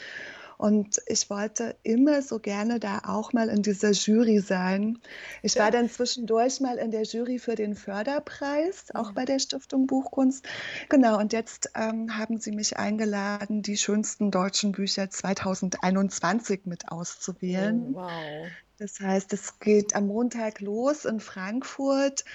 Und 0.61 1.01
ich 1.07 1.27
wollte 1.31 1.75
immer 1.81 2.21
so 2.21 2.37
gerne 2.37 2.79
da 2.79 3.01
auch 3.07 3.33
mal 3.33 3.49
in 3.49 3.63
dieser 3.63 3.93
Jury 3.93 4.41
sein. 4.41 4.99
Ich 5.41 5.57
war 5.57 5.71
dann 5.71 5.89
zwischendurch 5.89 6.59
mal 6.59 6.77
in 6.77 6.91
der 6.91 7.01
Jury 7.01 7.39
für 7.39 7.55
den 7.55 7.73
Förderpreis, 7.73 8.93
auch 8.93 9.11
bei 9.13 9.25
der 9.25 9.39
Stiftung 9.39 9.87
Buchkunst. 9.87 10.45
Genau, 10.87 11.17
und 11.17 11.33
jetzt 11.33 11.71
ähm, 11.73 12.15
haben 12.15 12.37
sie 12.39 12.51
mich 12.51 12.77
eingeladen, 12.77 13.63
die 13.63 13.75
schönsten 13.75 14.29
deutschen 14.29 14.71
Bücher 14.73 15.09
2021 15.09 16.67
mit 16.67 16.91
auszuwählen. 16.91 17.95
Oh, 17.95 18.01
wow. 18.01 18.47
Das 18.81 18.99
heißt, 18.99 19.31
es 19.33 19.59
geht 19.59 19.95
am 19.95 20.07
Montag 20.07 20.59
los 20.59 21.05
in 21.05 21.19
Frankfurt. 21.19 22.25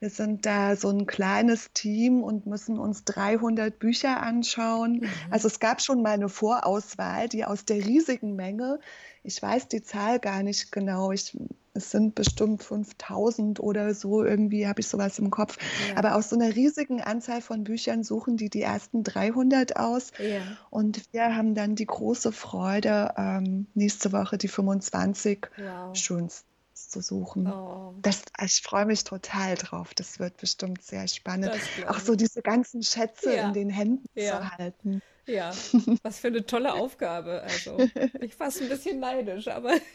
Wir 0.00 0.10
sind 0.10 0.46
da 0.46 0.74
so 0.74 0.88
ein 0.88 1.06
kleines 1.06 1.72
Team 1.74 2.24
und 2.24 2.44
müssen 2.44 2.80
uns 2.80 3.04
300 3.04 3.78
Bücher 3.78 4.20
anschauen. 4.20 4.94
Mhm. 4.94 5.08
Also 5.30 5.46
es 5.46 5.60
gab 5.60 5.80
schon 5.80 6.02
mal 6.02 6.14
eine 6.14 6.28
Vorauswahl, 6.28 7.28
die 7.28 7.44
aus 7.44 7.66
der 7.66 7.76
riesigen 7.76 8.34
Menge, 8.34 8.80
ich 9.22 9.40
weiß 9.40 9.68
die 9.68 9.84
Zahl 9.84 10.18
gar 10.18 10.42
nicht 10.42 10.72
genau, 10.72 11.12
ich, 11.12 11.38
es 11.74 11.90
sind 11.90 12.14
bestimmt 12.14 12.62
5000 12.62 13.60
oder 13.60 13.94
so, 13.94 14.24
irgendwie 14.24 14.66
habe 14.66 14.80
ich 14.80 14.88
sowas 14.88 15.18
im 15.18 15.30
Kopf. 15.30 15.56
Ja. 15.88 15.96
Aber 15.96 16.16
aus 16.16 16.30
so 16.30 16.36
einer 16.36 16.54
riesigen 16.54 17.00
Anzahl 17.00 17.40
von 17.40 17.64
Büchern 17.64 18.04
suchen 18.04 18.36
die 18.36 18.50
die 18.50 18.62
ersten 18.62 19.04
300 19.04 19.76
aus. 19.76 20.12
Ja. 20.18 20.40
Und 20.70 21.02
wir 21.12 21.34
haben 21.34 21.54
dann 21.54 21.74
die 21.74 21.86
große 21.86 22.32
Freude, 22.32 23.14
ähm, 23.16 23.66
nächste 23.74 24.12
Woche 24.12 24.38
die 24.38 24.48
25 24.48 25.48
wow. 25.56 25.96
schönsten 25.96 26.48
zu 26.74 27.00
suchen. 27.00 27.46
Oh. 27.46 27.94
Das, 28.02 28.22
ich 28.44 28.60
freue 28.60 28.84
mich 28.84 29.04
total 29.04 29.54
drauf. 29.54 29.94
Das 29.94 30.18
wird 30.18 30.36
bestimmt 30.36 30.82
sehr 30.82 31.08
spannend. 31.08 31.52
Auch 31.86 31.98
so 31.98 32.16
diese 32.16 32.42
ganzen 32.42 32.82
Schätze 32.82 33.34
ja. 33.34 33.48
in 33.48 33.54
den 33.54 33.70
Händen 33.70 34.08
zu 34.14 34.58
halten. 34.58 35.00
Ja, 35.26 35.50
was 36.02 36.18
für 36.18 36.28
eine 36.28 36.44
tolle 36.44 36.72
Aufgabe. 36.72 37.42
Also, 37.42 37.78
ich 38.20 38.34
fast 38.34 38.60
ein 38.62 38.68
bisschen 38.68 39.00
neidisch, 39.00 39.48
aber. 39.48 39.74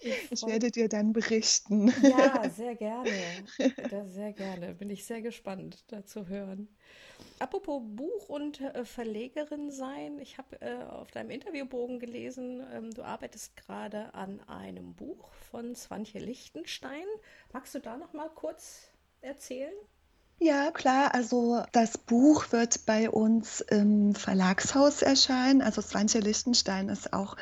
ich, 0.00 0.30
ich 0.30 0.42
werde 0.46 0.70
dir 0.70 0.88
dann 0.88 1.12
berichten. 1.12 1.92
Ja, 2.02 2.48
sehr 2.50 2.74
gerne. 2.74 3.10
sehr 4.08 4.32
gerne. 4.32 4.74
Bin 4.74 4.90
ich 4.90 5.04
sehr 5.04 5.22
gespannt, 5.22 5.84
da 5.88 6.04
zu 6.04 6.28
hören. 6.28 6.68
Apropos 7.38 7.82
Buch 7.84 8.28
und 8.28 8.60
äh, 8.60 8.84
Verlegerin 8.84 9.70
sein, 9.70 10.18
ich 10.18 10.36
habe 10.38 10.60
äh, 10.60 10.82
auf 10.84 11.10
deinem 11.10 11.30
Interviewbogen 11.30 11.98
gelesen, 11.98 12.62
ähm, 12.72 12.90
du 12.92 13.02
arbeitest 13.02 13.56
gerade 13.56 14.14
an 14.14 14.40
einem 14.48 14.94
Buch 14.94 15.32
von 15.50 15.74
Swantje 15.74 16.20
Lichtenstein. 16.20 17.04
Magst 17.52 17.74
du 17.74 17.78
da 17.78 17.96
noch 17.96 18.12
mal 18.12 18.28
kurz 18.30 18.90
erzählen? 19.20 19.72
Ja, 20.42 20.70
klar. 20.70 21.14
Also 21.14 21.62
das 21.72 21.98
Buch 21.98 22.50
wird 22.50 22.86
bei 22.86 23.10
uns 23.10 23.60
im 23.60 24.14
Verlagshaus 24.14 25.02
erscheinen. 25.02 25.60
Also 25.60 25.82
Swantje 25.82 26.20
Lichtenstein 26.20 26.88
ist 26.88 27.12
auch 27.12 27.36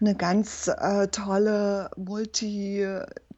eine 0.00 0.14
ganz 0.14 0.68
äh, 0.68 1.08
tolle 1.08 1.90
Multi- 1.96 2.86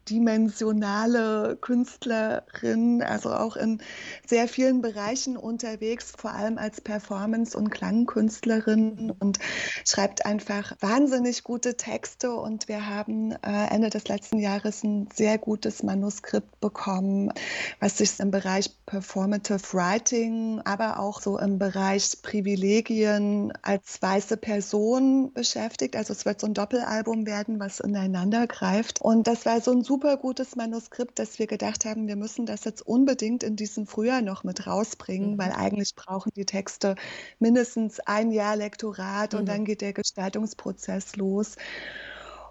dimensionale 0.08 1.56
Künstlerin, 1.60 3.02
also 3.02 3.32
auch 3.32 3.56
in 3.56 3.80
sehr 4.26 4.48
vielen 4.48 4.80
Bereichen 4.80 5.36
unterwegs, 5.36 6.12
vor 6.16 6.32
allem 6.32 6.58
als 6.58 6.80
Performance- 6.80 7.56
und 7.56 7.70
Klangkünstlerin 7.70 9.12
und 9.18 9.38
schreibt 9.84 10.26
einfach 10.26 10.76
wahnsinnig 10.80 11.44
gute 11.44 11.76
Texte. 11.76 12.34
Und 12.34 12.68
wir 12.68 12.88
haben 12.88 13.32
äh, 13.32 13.66
Ende 13.70 13.90
des 13.90 14.08
letzten 14.08 14.38
Jahres 14.38 14.82
ein 14.82 15.08
sehr 15.14 15.38
gutes 15.38 15.82
Manuskript 15.82 16.60
bekommen, 16.60 17.32
was 17.78 17.98
sich 17.98 18.18
im 18.20 18.30
Bereich 18.30 18.70
Performative 18.86 19.72
Writing, 19.72 20.60
aber 20.64 20.98
auch 20.98 21.20
so 21.20 21.38
im 21.38 21.58
Bereich 21.58 22.22
Privilegien 22.22 23.52
als 23.62 24.00
weiße 24.02 24.36
Person 24.36 25.32
beschäftigt. 25.32 25.96
Also 25.96 26.12
es 26.12 26.24
wird 26.24 26.40
so 26.40 26.46
ein 26.46 26.54
Doppelalbum 26.54 27.26
werden, 27.26 27.60
was 27.60 27.80
ineinander 27.80 28.46
greift. 28.46 29.00
Und 29.00 29.26
das 29.26 29.46
war 29.46 29.60
so 29.60 29.72
ein 29.72 29.82
super 29.90 30.16
gutes 30.18 30.54
Manuskript, 30.54 31.18
dass 31.18 31.40
wir 31.40 31.48
gedacht 31.48 31.84
haben, 31.84 32.06
wir 32.06 32.14
müssen 32.14 32.46
das 32.46 32.62
jetzt 32.62 32.80
unbedingt 32.80 33.42
in 33.42 33.56
diesem 33.56 33.88
Frühjahr 33.88 34.22
noch 34.22 34.44
mit 34.44 34.64
rausbringen, 34.64 35.32
mhm. 35.32 35.38
weil 35.38 35.50
eigentlich 35.50 35.96
brauchen 35.96 36.30
die 36.36 36.44
Texte 36.44 36.94
mindestens 37.40 37.98
ein 37.98 38.30
Jahr 38.30 38.54
Lektorat 38.54 39.32
mhm. 39.32 39.40
und 39.40 39.48
dann 39.48 39.64
geht 39.64 39.80
der 39.80 39.92
Gestaltungsprozess 39.92 41.16
los. 41.16 41.56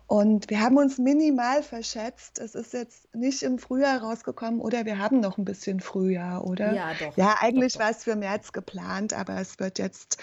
Und 0.09 0.49
wir 0.49 0.59
haben 0.61 0.77
uns 0.77 0.97
minimal 0.97 1.61
verschätzt. 1.61 2.39
Es 2.39 2.55
ist 2.55 2.73
jetzt 2.73 3.13
nicht 3.13 3.43
im 3.43 3.59
Frühjahr 3.59 4.01
rausgekommen 4.01 4.59
oder 4.59 4.85
wir 4.85 4.97
haben 4.97 5.19
noch 5.19 5.37
ein 5.37 5.45
bisschen 5.45 5.81
Frühjahr, 5.81 6.43
oder? 6.45 6.73
Ja, 6.73 6.93
doch. 6.99 7.15
Ja, 7.15 7.35
eigentlich 7.39 7.73
doch, 7.73 7.81
war 7.81 7.91
es 7.91 8.05
für 8.05 8.15
März 8.15 8.51
geplant, 8.51 9.13
aber 9.13 9.39
es 9.39 9.59
wird 9.59 9.77
jetzt 9.77 10.17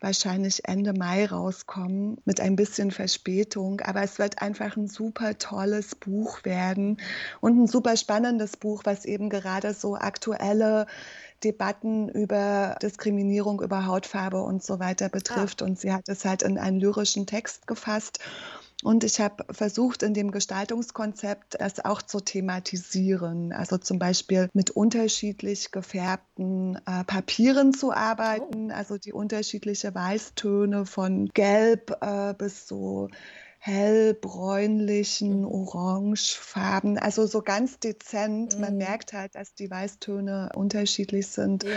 wahrscheinlich 0.00 0.68
Ende 0.68 0.92
Mai 0.92 1.24
rauskommen 1.24 2.18
mit 2.26 2.42
ein 2.42 2.56
bisschen 2.56 2.90
Verspätung. 2.90 3.80
Aber 3.80 4.02
es 4.02 4.18
wird 4.18 4.42
einfach 4.42 4.76
ein 4.76 4.86
super 4.86 5.38
tolles 5.38 5.94
Buch 5.94 6.44
werden 6.44 7.00
und 7.40 7.58
ein 7.58 7.66
super 7.66 7.96
spannendes 7.96 8.58
Buch, 8.58 8.82
was 8.84 9.06
eben 9.06 9.30
gerade 9.30 9.72
so 9.72 9.96
aktuelle 9.96 10.86
Debatten 11.42 12.10
über 12.10 12.76
Diskriminierung, 12.82 13.62
über 13.62 13.86
Hautfarbe 13.86 14.42
und 14.42 14.62
so 14.62 14.78
weiter 14.78 15.08
betrifft. 15.08 15.62
Ah. 15.62 15.64
Und 15.64 15.80
sie 15.80 15.90
hat 15.90 16.10
es 16.10 16.26
halt 16.26 16.42
in 16.42 16.58
einen 16.58 16.80
lyrischen 16.80 17.26
Text 17.26 17.66
gefasst. 17.66 18.18
Und 18.82 19.04
ich 19.04 19.20
habe 19.20 19.44
versucht, 19.50 20.02
in 20.02 20.12
dem 20.12 20.32
Gestaltungskonzept 20.32 21.60
das 21.60 21.84
auch 21.84 22.02
zu 22.02 22.20
thematisieren. 22.20 23.52
Also 23.52 23.78
zum 23.78 23.98
Beispiel 23.98 24.48
mit 24.52 24.70
unterschiedlich 24.70 25.70
gefärbten 25.70 26.78
äh, 26.86 27.04
Papieren 27.04 27.72
zu 27.72 27.92
arbeiten, 27.92 28.70
oh. 28.70 28.74
also 28.74 28.98
die 28.98 29.12
unterschiedliche 29.12 29.94
Weißtöne 29.94 30.84
von 30.86 31.28
Gelb 31.28 31.96
äh, 32.00 32.34
bis 32.34 32.66
so 32.66 33.08
hellbräunlichen, 33.58 35.42
mhm. 35.42 35.46
orangefarben, 35.46 36.98
also 36.98 37.26
so 37.26 37.42
ganz 37.42 37.78
dezent. 37.78 38.58
Man 38.58 38.72
mhm. 38.72 38.78
merkt 38.78 39.12
halt, 39.12 39.36
dass 39.36 39.54
die 39.54 39.70
Weißtöne 39.70 40.50
unterschiedlich 40.56 41.28
sind. 41.28 41.62
Yeah 41.62 41.72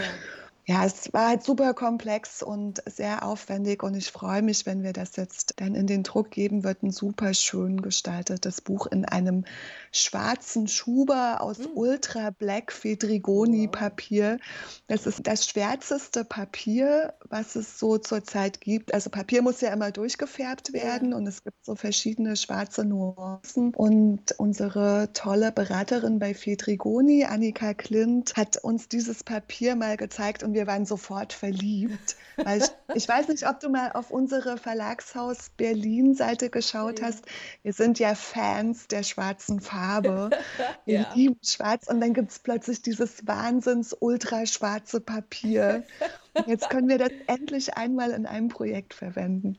ja, 0.67 0.83
es 0.83 1.13
war 1.13 1.29
halt 1.29 1.43
super 1.43 1.75
komplex 1.75 2.41
und 2.41 2.81
sehr 2.87 3.23
aufwendig 3.23 3.83
und 3.83 3.93
ich 3.93 4.09
freue 4.09 4.41
mich, 4.41 4.65
wenn 4.65 4.81
wir 4.81 4.93
das 4.93 5.15
jetzt 5.15 5.53
dann 5.57 5.75
in 5.75 5.85
den 5.85 6.01
Druck 6.01 6.31
geben, 6.31 6.63
wird 6.63 6.81
ein 6.81 6.89
super 6.89 7.35
schön 7.35 7.83
gestaltetes 7.83 8.61
Buch 8.61 8.87
in 8.87 9.05
einem 9.05 9.45
schwarzen 9.91 10.67
Schuber 10.67 11.41
aus 11.41 11.59
mhm. 11.59 11.67
Ultra 11.75 12.31
Black 12.31 12.71
Fedrigoni 12.71 13.67
Papier. 13.67 14.39
Das 14.87 15.05
ist 15.05 15.27
das 15.27 15.45
schwärzeste 15.45 16.25
Papier, 16.25 17.13
was 17.29 17.55
es 17.55 17.77
so 17.77 17.99
zurzeit 17.99 18.59
gibt. 18.59 18.91
Also 18.91 19.11
Papier 19.11 19.43
muss 19.43 19.61
ja 19.61 19.71
immer 19.71 19.91
durchgefärbt 19.91 20.73
werden 20.73 21.13
und 21.13 21.27
es 21.27 21.43
gibt 21.43 21.63
so 21.63 21.75
verschiedene 21.75 22.35
schwarze 22.35 22.85
Nuancen 22.85 23.71
und 23.75 24.33
unsere 24.39 25.09
tolle 25.13 25.51
Beraterin 25.51 26.17
bei 26.17 26.33
Fedrigoni, 26.33 27.25
Annika 27.25 27.75
Klint, 27.75 28.35
hat 28.35 28.57
uns 28.57 28.89
dieses 28.89 29.23
Papier 29.23 29.75
mal 29.75 29.95
gezeigt 29.95 30.41
und 30.41 30.54
wir 30.55 30.65
waren 30.65 30.85
sofort 30.85 31.33
verliebt. 31.33 32.15
Weil 32.37 32.59
ich, 32.59 32.69
ich, 32.95 33.07
weiß 33.07 33.27
nicht, 33.27 33.47
ob 33.47 33.59
du 33.59 33.69
mal 33.69 33.91
auf 33.91 34.09
unsere 34.09 34.57
Verlagshaus 34.57 35.51
Berlin-Seite 35.57 36.49
geschaut 36.49 36.99
ja. 36.99 37.07
hast. 37.07 37.25
Wir 37.61 37.73
sind 37.73 37.99
ja 37.99 38.15
Fans 38.15 38.87
der 38.87 39.03
schwarzen 39.03 39.59
Farbe. 39.59 40.31
Wir 40.85 41.01
ja. 41.01 41.13
lieben 41.13 41.39
schwarz. 41.43 41.87
Und 41.87 42.01
dann 42.01 42.13
gibt 42.13 42.31
es 42.31 42.39
plötzlich 42.39 42.81
dieses 42.81 43.27
wahnsinns 43.27 43.93
ultraschwarze 43.93 45.01
Papier. 45.01 45.83
Und 46.33 46.47
jetzt 46.47 46.69
können 46.69 46.89
wir 46.89 46.97
das 46.97 47.11
endlich 47.27 47.77
einmal 47.77 48.11
in 48.11 48.25
einem 48.25 48.49
Projekt 48.49 48.93
verwenden. 48.93 49.55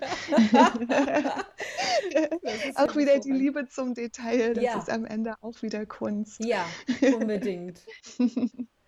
auch 2.75 2.95
wieder 2.97 3.19
die 3.19 3.33
Liebe 3.33 3.67
zum 3.69 3.95
Detail. 3.95 4.53
Das 4.53 4.63
ja. 4.63 4.79
ist 4.79 4.91
am 4.91 5.07
Ende 5.07 5.37
auch 5.41 5.63
wieder 5.63 5.87
Kunst. 5.87 6.45
Ja, 6.45 6.67
unbedingt. 7.01 7.81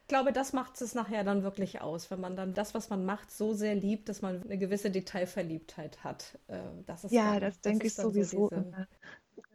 Ich 0.08 0.14
glaube, 0.14 0.32
das 0.32 0.54
macht 0.54 0.80
es 0.80 0.94
nachher 0.94 1.22
dann 1.22 1.42
wirklich 1.42 1.82
aus, 1.82 2.10
wenn 2.10 2.18
man 2.18 2.34
dann 2.34 2.54
das, 2.54 2.72
was 2.72 2.88
man 2.88 3.04
macht, 3.04 3.30
so 3.30 3.52
sehr 3.52 3.74
liebt, 3.74 4.08
dass 4.08 4.22
man 4.22 4.42
eine 4.42 4.56
gewisse 4.56 4.90
Detailverliebtheit 4.90 6.02
hat. 6.02 6.38
Äh, 6.48 6.60
das 6.86 7.04
ist 7.04 7.12
ja, 7.12 7.32
dann, 7.32 7.40
das, 7.40 7.56
das 7.56 7.60
denke 7.60 7.88
ich 7.88 7.94
sowieso. 7.94 8.48
So 8.48 8.48
diese, 8.48 8.64
genau. 8.64 8.86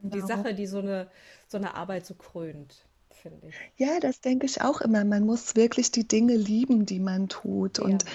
Die 0.02 0.22
Sache, 0.22 0.54
die 0.54 0.68
so 0.68 0.78
eine, 0.78 1.10
so 1.48 1.58
eine 1.58 1.74
Arbeit 1.74 2.06
so 2.06 2.14
krönt 2.14 2.86
finde 3.24 3.48
ich. 3.48 3.56
Ja, 3.78 4.00
das 4.00 4.22
denke 4.22 4.46
ich 4.46 4.62
auch 4.62 4.82
immer. 4.82 5.04
Man 5.04 5.26
muss 5.26 5.56
wirklich 5.56 5.92
die 5.92 6.08
Dinge 6.08 6.36
lieben, 6.36 6.86
die 6.86 7.00
man 7.00 7.30
tut. 7.30 7.80
Ja. 7.80 7.86
Und 7.86 8.06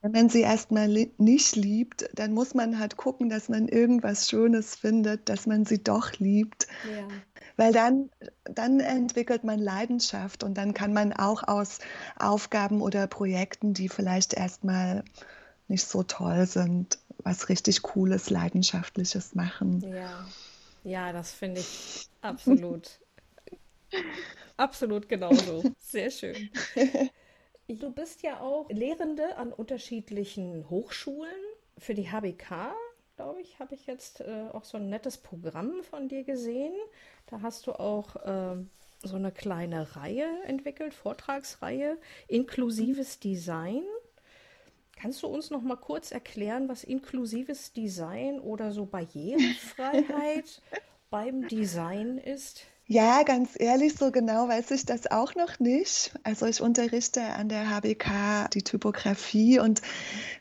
wenn 0.00 0.12
man 0.12 0.28
sie 0.30 0.40
erstmal 0.40 0.86
li 0.86 1.12
nicht 1.18 1.56
liebt, 1.56 2.08
dann 2.14 2.32
muss 2.32 2.54
man 2.54 2.78
halt 2.78 2.96
gucken, 2.96 3.28
dass 3.28 3.48
man 3.48 3.68
irgendwas 3.68 4.30
Schönes 4.30 4.76
findet, 4.76 5.28
dass 5.28 5.46
man 5.46 5.66
sie 5.66 5.82
doch 5.82 6.12
liebt. 6.18 6.66
Ja. 6.90 7.08
Weil 7.56 7.72
dann, 7.72 8.10
dann 8.44 8.80
entwickelt 8.80 9.44
man 9.44 9.58
Leidenschaft 9.58 10.42
und 10.42 10.54
dann 10.56 10.72
kann 10.72 10.92
man 10.92 11.12
auch 11.12 11.42
aus 11.46 11.80
Aufgaben 12.18 12.80
oder 12.80 13.06
Projekten, 13.06 13.74
die 13.74 13.88
vielleicht 13.88 14.34
erstmal 14.34 15.04
nicht 15.68 15.86
so 15.86 16.02
toll 16.02 16.46
sind, 16.46 16.98
was 17.18 17.48
richtig 17.48 17.82
Cooles, 17.82 18.30
Leidenschaftliches 18.30 19.34
machen. 19.34 19.84
Ja, 19.88 20.26
ja 20.84 21.12
das 21.12 21.32
finde 21.32 21.60
ich 21.60 22.08
absolut. 22.22 23.00
absolut 24.56 25.08
genauso. 25.08 25.62
Sehr 25.78 26.10
schön. 26.10 26.50
Du 27.66 27.90
bist 27.90 28.22
ja 28.22 28.40
auch 28.40 28.68
Lehrende 28.68 29.38
an 29.38 29.50
unterschiedlichen 29.50 30.68
Hochschulen 30.68 31.32
für 31.78 31.94
die 31.94 32.10
HBK 32.10 32.74
glaube 33.16 33.40
ich, 33.40 33.58
habe 33.58 33.74
ich 33.74 33.86
jetzt 33.86 34.20
äh, 34.20 34.46
auch 34.52 34.64
so 34.64 34.76
ein 34.76 34.88
nettes 34.88 35.18
Programm 35.18 35.82
von 35.82 36.08
dir 36.08 36.24
gesehen. 36.24 36.74
Da 37.26 37.40
hast 37.42 37.66
du 37.66 37.72
auch 37.72 38.16
äh, 38.16 38.56
so 39.02 39.16
eine 39.16 39.32
kleine 39.32 39.96
Reihe 39.96 40.26
entwickelt, 40.46 40.94
Vortragsreihe, 40.94 41.98
inklusives 42.28 43.20
Design. 43.20 43.82
Kannst 44.96 45.22
du 45.22 45.26
uns 45.26 45.50
noch 45.50 45.62
mal 45.62 45.76
kurz 45.76 46.12
erklären, 46.12 46.68
was 46.68 46.84
inklusives 46.84 47.72
Design 47.72 48.40
oder 48.40 48.72
so 48.72 48.86
Barrierefreiheit 48.86 50.62
beim 51.10 51.46
Design 51.48 52.18
ist? 52.18 52.66
Ja, 52.86 53.22
ganz 53.22 53.52
ehrlich, 53.58 53.94
so 53.96 54.10
genau 54.10 54.46
weiß 54.46 54.70
ich 54.72 54.84
das 54.84 55.10
auch 55.10 55.34
noch 55.34 55.58
nicht. 55.58 56.14
Also 56.22 56.44
ich 56.44 56.60
unterrichte 56.60 57.22
an 57.22 57.48
der 57.48 57.70
HBK 57.70 58.50
die 58.52 58.62
Typografie 58.62 59.58
und 59.58 59.80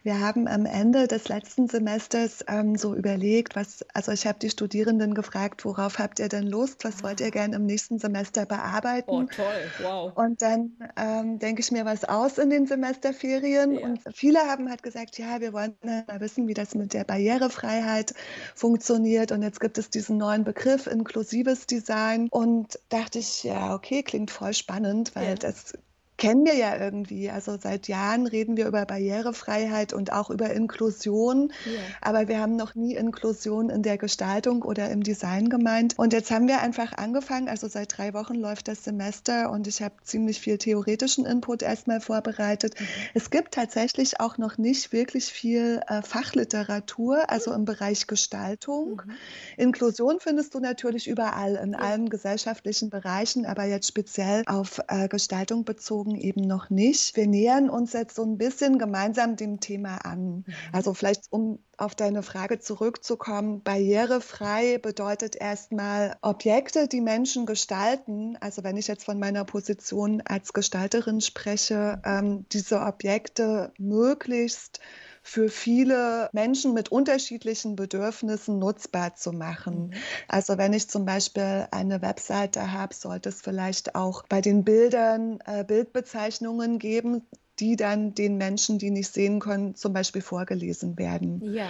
wir 0.03 0.19
haben 0.19 0.49
am 0.49 0.65
Ende 0.65 1.07
des 1.07 1.29
letzten 1.29 1.69
Semesters 1.69 2.43
ähm, 2.49 2.75
so 2.75 2.95
überlegt, 2.95 3.55
was, 3.55 3.85
also 3.93 4.11
ich 4.11 4.27
habe 4.27 4.39
die 4.39 4.49
Studierenden 4.49 5.13
gefragt, 5.13 5.63
worauf 5.63 5.99
habt 5.99 6.19
ihr 6.19 6.27
denn 6.27 6.45
Lust, 6.45 6.83
was 6.83 7.01
wollt 7.01 7.21
ihr 7.21 7.31
gerne 7.31 7.55
im 7.55 7.65
nächsten 7.65 7.97
Semester 7.97 8.45
bearbeiten? 8.45 9.09
Oh, 9.09 9.23
toll, 9.23 9.71
wow. 9.81 10.11
Und 10.13 10.41
dann 10.41 10.73
ähm, 10.97 11.39
denke 11.39 11.61
ich 11.61 11.71
mir 11.71 11.85
was 11.85 12.03
aus 12.03 12.37
in 12.37 12.49
den 12.49 12.67
Semesterferien 12.67 13.75
ja. 13.75 13.85
und 13.85 14.01
viele 14.13 14.39
haben 14.39 14.69
halt 14.69 14.83
gesagt, 14.83 15.17
ja, 15.17 15.39
wir 15.39 15.53
wollen 15.53 15.77
mal 15.81 16.19
wissen, 16.19 16.45
wie 16.49 16.53
das 16.53 16.75
mit 16.75 16.93
der 16.93 17.05
Barrierefreiheit 17.05 18.13
funktioniert 18.53 19.31
und 19.31 19.43
jetzt 19.43 19.61
gibt 19.61 19.77
es 19.77 19.89
diesen 19.89 20.17
neuen 20.17 20.43
Begriff, 20.43 20.87
inklusives 20.87 21.67
Design 21.67 22.27
und 22.33 22.79
dachte 22.89 23.19
ich, 23.19 23.43
ja, 23.43 23.75
okay, 23.75 24.01
klingt 24.01 24.31
voll 24.31 24.55
spannend, 24.55 25.15
weil 25.15 25.29
ja. 25.29 25.35
das 25.35 25.77
kennen 26.17 26.45
wir 26.45 26.55
ja 26.55 26.77
irgendwie. 26.77 27.29
Also 27.29 27.57
seit 27.61 27.87
Jahren 27.87 28.27
reden 28.27 28.55
wir 28.55 28.67
über 28.67 28.85
Barrierefreiheit 28.85 29.93
und 29.93 30.11
auch 30.11 30.29
über 30.29 30.51
Inklusion, 30.51 31.51
ja. 31.65 31.71
aber 32.01 32.27
wir 32.27 32.39
haben 32.39 32.55
noch 32.55 32.75
nie 32.75 32.95
Inklusion 32.95 33.69
in 33.69 33.83
der 33.83 33.97
Gestaltung 33.97 34.61
oder 34.61 34.89
im 34.89 35.03
Design 35.03 35.49
gemeint. 35.49 35.97
Und 35.97 36.13
jetzt 36.13 36.31
haben 36.31 36.47
wir 36.47 36.61
einfach 36.61 36.93
angefangen, 36.93 37.49
also 37.49 37.67
seit 37.67 37.97
drei 37.97 38.13
Wochen 38.13 38.35
läuft 38.35 38.67
das 38.67 38.83
Semester 38.83 39.51
und 39.51 39.67
ich 39.67 39.81
habe 39.81 39.95
ziemlich 40.03 40.39
viel 40.39 40.57
theoretischen 40.57 41.25
Input 41.25 41.61
erstmal 41.63 41.99
vorbereitet. 41.99 42.79
Mhm. 42.79 42.85
Es 43.13 43.29
gibt 43.29 43.53
tatsächlich 43.53 44.19
auch 44.19 44.37
noch 44.37 44.57
nicht 44.57 44.93
wirklich 44.93 45.25
viel 45.25 45.81
äh, 45.87 46.01
Fachliteratur, 46.01 47.29
also 47.29 47.53
im 47.53 47.65
Bereich 47.65 48.07
Gestaltung. 48.07 49.01
Mhm. 49.05 49.11
Inklusion 49.57 50.17
findest 50.19 50.53
du 50.53 50.59
natürlich 50.59 51.07
überall, 51.07 51.55
in 51.55 51.73
ja. 51.73 51.79
allen 51.79 52.09
gesellschaftlichen 52.09 52.89
Bereichen, 52.89 53.45
aber 53.45 53.65
jetzt 53.65 53.87
speziell 53.87 54.43
auf 54.45 54.79
äh, 54.87 55.07
Gestaltung 55.07 55.65
bezogen 55.65 56.02
bezogen 56.03 56.15
eben 56.19 56.41
noch 56.41 56.69
nicht. 56.69 57.15
Wir 57.15 57.27
nähern 57.27 57.69
uns 57.69 57.93
jetzt 57.93 58.15
so 58.15 58.23
ein 58.23 58.37
bisschen 58.37 58.77
gemeinsam 58.77 59.35
dem 59.35 59.59
Thema 59.59 59.97
an. 60.05 60.43
Mhm. 60.45 60.53
Also 60.71 60.93
vielleicht 60.93 61.31
um 61.31 61.59
auf 61.77 61.95
deine 61.95 62.23
Frage 62.23 62.59
zurückzukommen, 62.59 63.61
barrierefrei 63.63 64.77
bedeutet 64.77 65.35
erstmal 65.35 66.15
Objekte, 66.21 66.87
die 66.87 67.01
Menschen 67.01 67.45
gestalten. 67.45 68.37
Also 68.39 68.63
wenn 68.63 68.77
ich 68.77 68.87
jetzt 68.87 69.05
von 69.05 69.19
meiner 69.19 69.43
Position 69.43 70.21
als 70.21 70.53
Gestalterin 70.53 71.21
spreche, 71.21 72.01
ähm, 72.05 72.45
diese 72.51 72.81
Objekte 72.81 73.73
möglichst 73.77 74.79
für 75.25 75.49
viele 75.49 76.29
Menschen 76.33 76.73
mit 76.73 76.91
unterschiedlichen 76.91 77.77
Bedürfnissen 77.77 78.59
nutzbar 78.59 79.15
zu 79.15 79.31
machen. 79.31 79.87
Mhm. 79.87 79.93
Also 80.27 80.57
wenn 80.57 80.73
ich 80.73 80.89
zum 80.89 81.05
Beispiel 81.05 81.67
eine 81.71 82.01
Webseite 82.01 82.73
habe, 82.73 82.93
sollte 82.93 83.29
es 83.29 83.41
vielleicht 83.41 83.95
auch 83.95 84.23
bei 84.27 84.41
den 84.41 84.65
Bildern 84.65 85.39
äh, 85.45 85.63
Bildbezeichnungen 85.63 86.77
geben, 86.77 87.25
die 87.59 87.77
dann 87.77 88.13
den 88.13 88.37
Menschen, 88.37 88.79
die 88.79 88.91
nicht 88.91 89.13
sehen 89.13 89.39
können, 89.39 89.75
zum 89.75 89.93
Beispiel 89.93 90.21
vorgelesen 90.21 90.97
werden. 90.97 91.41
Ja. 91.53 91.69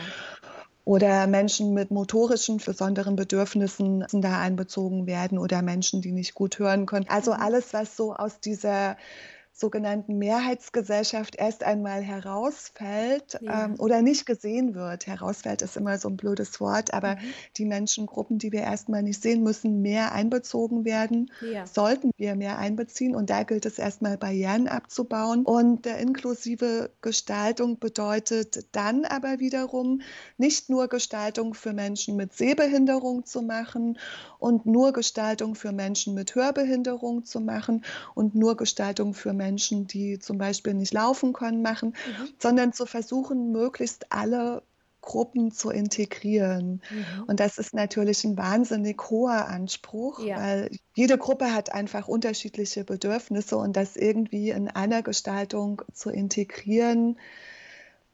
Oder 0.83 1.27
Menschen 1.27 1.73
mit 1.73 1.91
motorischen 1.91 2.57
besonderen 2.57 3.15
Bedürfnissen 3.15 4.05
da 4.11 4.41
einbezogen 4.41 5.05
werden 5.05 5.37
oder 5.37 5.61
Menschen, 5.61 6.01
die 6.01 6.11
nicht 6.11 6.33
gut 6.33 6.57
hören 6.57 6.87
können. 6.87 7.05
Also 7.07 7.33
mhm. 7.33 7.39
alles, 7.39 7.71
was 7.73 7.95
so 7.95 8.15
aus 8.15 8.39
dieser 8.39 8.97
sogenannten 9.55 10.17
Mehrheitsgesellschaft 10.17 11.35
erst 11.35 11.63
einmal 11.63 12.01
herausfällt 12.01 13.37
Ja. 13.41 13.65
ähm, 13.65 13.75
oder 13.79 14.01
nicht 14.01 14.25
gesehen 14.25 14.73
wird. 14.73 15.05
Herausfällt 15.07 15.61
ist 15.61 15.77
immer 15.77 15.97
so 15.99 16.09
ein 16.09 16.17
blödes 16.17 16.59
Wort, 16.59 16.91
aber 16.93 17.15
Mhm. 17.15 17.19
die 17.57 17.65
Menschengruppen, 17.65 18.39
die 18.39 18.51
wir 18.51 18.61
erstmal 18.61 19.03
nicht 19.03 19.21
sehen, 19.21 19.43
müssen 19.43 19.81
mehr 19.83 20.11
einbezogen 20.11 20.85
werden, 20.85 21.31
Ja. 21.41 21.67
sollten 21.67 22.11
wir 22.17 22.35
mehr 22.35 22.57
einbeziehen. 22.57 23.15
Und 23.15 23.29
da 23.29 23.43
gilt 23.43 23.65
es 23.67 23.77
erstmal 23.77 24.17
Barrieren 24.17 24.67
abzubauen. 24.67 25.43
Und 25.45 25.85
der 25.85 25.99
inklusive 25.99 26.89
Gestaltung 27.01 27.77
bedeutet 27.79 28.65
dann 28.75 29.05
aber 29.05 29.39
wiederum 29.39 30.01
nicht 30.37 30.69
nur 30.69 30.87
Gestaltung 30.87 31.53
für 31.53 31.73
Menschen 31.73 32.15
mit 32.15 32.33
Sehbehinderung 32.33 33.25
zu 33.25 33.43
machen 33.43 33.99
und 34.39 34.65
nur 34.65 34.93
Gestaltung 34.93 35.53
für 35.53 35.71
Menschen 35.71 36.15
mit 36.15 36.33
Hörbehinderung 36.33 37.23
zu 37.23 37.39
machen 37.39 37.83
und 38.15 38.33
nur 38.33 38.57
Gestaltung 38.57 39.13
für 39.13 39.31
Menschen, 39.33 39.42
die 39.51 40.19
zum 40.19 40.37
Beispiel 40.37 40.73
nicht 40.73 40.93
laufen 40.93 41.33
können, 41.33 41.61
machen, 41.61 41.89
Mhm. 41.89 42.29
sondern 42.39 42.73
zu 42.73 42.85
versuchen, 42.85 43.51
möglichst 43.51 44.11
alle 44.11 44.63
Gruppen 45.01 45.51
zu 45.51 45.69
integrieren. 45.69 46.81
Mhm. 46.89 47.23
Und 47.27 47.39
das 47.41 47.57
ist 47.57 47.73
natürlich 47.73 48.23
ein 48.23 48.37
wahnsinnig 48.37 49.01
hoher 49.09 49.47
Anspruch, 49.47 50.23
Ja. 50.23 50.37
weil 50.37 50.71
jede 50.95 51.17
Gruppe 51.17 51.53
hat 51.53 51.73
einfach 51.73 52.07
unterschiedliche 52.07 52.85
Bedürfnisse 52.85 53.57
und 53.57 53.75
das 53.75 53.97
irgendwie 53.97 54.51
in 54.51 54.69
einer 54.69 55.01
Gestaltung 55.03 55.81
zu 55.93 56.09
integrieren. 56.09 57.19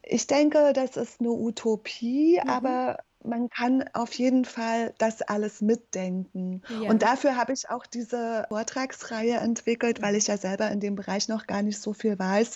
Ich 0.02 0.26
denke, 0.26 0.74
das 0.74 0.98
ist 0.98 1.20
eine 1.20 1.30
Utopie, 1.32 2.40
Mhm. 2.44 2.50
aber 2.50 2.98
man 3.24 3.50
kann 3.50 3.84
auf 3.94 4.14
jeden 4.14 4.46
Fall 4.46 4.94
das 4.98 5.22
alles 5.22 5.62
mitdenken. 5.62 6.62
Ja. 6.82 6.90
Und 6.90 7.02
dafür 7.02 7.36
habe 7.36 7.54
ich 7.54 7.70
auch 7.70 7.86
diese 7.86 8.46
Vortragsreihe 8.50 9.38
entwickelt, 9.38 10.02
weil 10.02 10.16
ich 10.16 10.28
ja 10.28 10.38
selber 10.38 10.70
in 10.72 10.80
dem 10.80 10.96
Bereich 10.96 11.28
noch 11.28 11.48
gar 11.48 11.62
nicht 11.62 11.80
so 11.80 11.94
viel 11.94 12.18
weiß. 12.18 12.56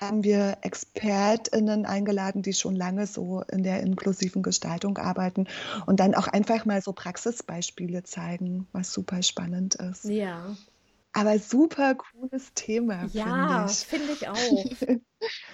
Haben 0.00 0.24
wir 0.24 0.58
ExpertInnen 0.62 1.86
eingeladen, 1.86 2.42
die 2.42 2.52
schon 2.52 2.74
lange 2.74 3.06
so 3.06 3.42
in 3.42 3.62
der 3.62 3.80
inklusiven 3.80 4.42
Gestaltung 4.42 4.98
arbeiten 4.98 5.46
und 5.86 6.00
dann 6.00 6.16
auch 6.16 6.26
einfach 6.26 6.64
mal 6.64 6.82
so 6.82 6.92
Praxisbeispiele 6.92 8.02
zeigen, 8.02 8.66
was 8.72 8.92
super 8.92 9.22
spannend 9.22 9.76
ist. 9.76 10.04
Ja. 10.04 10.56
Aber 11.14 11.38
super 11.38 11.94
cooles 11.94 12.52
Thema, 12.54 13.06
Ja, 13.12 13.66
finde 13.66 13.70
ich. 13.70 13.78
finde 13.86 14.12
ich 14.12 14.28
auch. 14.28 14.64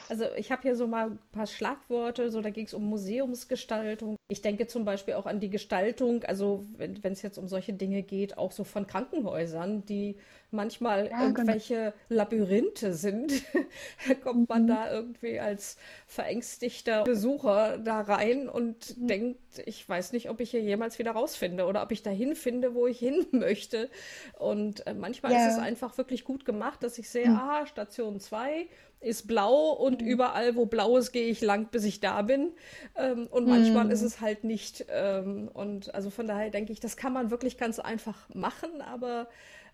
Also 0.08 0.24
ich 0.36 0.50
habe 0.50 0.62
hier 0.62 0.74
so 0.74 0.88
mal 0.88 1.10
ein 1.10 1.18
paar 1.30 1.46
Schlagworte, 1.46 2.30
so 2.30 2.40
da 2.40 2.50
ging 2.50 2.66
es 2.66 2.74
um 2.74 2.84
Museumsgestaltung. 2.88 4.16
Ich 4.28 4.42
denke 4.42 4.66
zum 4.66 4.84
Beispiel 4.84 5.14
auch 5.14 5.26
an 5.26 5.38
die 5.38 5.50
Gestaltung, 5.50 6.24
also 6.24 6.64
wenn 6.76 6.98
es 7.04 7.22
jetzt 7.22 7.38
um 7.38 7.46
solche 7.46 7.72
Dinge 7.72 8.02
geht, 8.02 8.36
auch 8.36 8.50
so 8.50 8.64
von 8.64 8.86
Krankenhäusern, 8.88 9.84
die 9.86 10.16
manchmal 10.52 11.06
Ja, 11.06 11.18
genau. 11.18 11.32
irgendwelche 11.32 11.92
Labyrinthe 12.08 12.92
sind. 12.94 13.32
Kommt 14.22 14.48
man 14.48 14.62
Mhm. 14.64 14.68
da 14.68 14.92
irgendwie 14.92 15.38
als 15.40 15.76
verängstigter 16.06 17.04
Besucher 17.04 17.78
da 17.78 18.00
rein 18.00 18.48
und 18.48 18.96
Mhm. 18.98 19.06
denkt, 19.08 19.38
ich 19.66 19.88
weiß 19.88 20.12
nicht, 20.12 20.30
ob 20.30 20.40
ich 20.40 20.50
hier 20.50 20.60
jemals 20.62 20.98
wieder 20.98 21.12
rausfinde 21.12 21.66
oder 21.66 21.82
ob 21.82 21.92
ich 21.92 22.02
dahin 22.02 22.34
finde, 22.34 22.74
wo 22.74 22.86
ich 22.86 22.98
hin 23.00 23.26
möchte. 23.32 23.90
Und 24.38 24.86
äh, 24.86 24.94
manchmal 24.94 25.32
ist 25.32 25.46
es 25.46 25.56
Ja. 25.56 25.62
einfach 25.62 25.96
wirklich 25.98 26.24
gut 26.24 26.44
gemacht, 26.44 26.82
dass 26.82 26.98
ich 26.98 27.08
sehe, 27.08 27.28
Mhm. 27.28 27.36
aha, 27.36 27.66
Station 27.66 28.20
2 28.20 28.66
ist 29.02 29.26
blau 29.26 29.70
und 29.72 30.02
überall, 30.02 30.56
wo 30.56 30.66
blau 30.66 30.98
ist, 30.98 31.12
gehe 31.12 31.28
ich 31.28 31.40
lang, 31.40 31.68
bis 31.70 31.84
ich 31.84 32.00
da 32.00 32.20
bin. 32.20 32.52
Ähm, 32.96 33.28
und 33.30 33.46
manchmal 33.48 33.90
ist 33.90 34.00
Mhm. 34.00 34.06
es 34.06 34.20
halt 34.20 34.44
nicht. 34.44 34.84
Ähm, 34.90 35.48
und 35.54 35.94
also 35.94 36.10
von 36.10 36.26
daher 36.26 36.50
denke 36.50 36.72
ich, 36.72 36.80
das 36.80 36.98
kann 36.98 37.14
man 37.14 37.30
wirklich 37.30 37.56
ganz 37.56 37.78
einfach 37.78 38.28
machen, 38.34 38.82
aber 38.82 39.28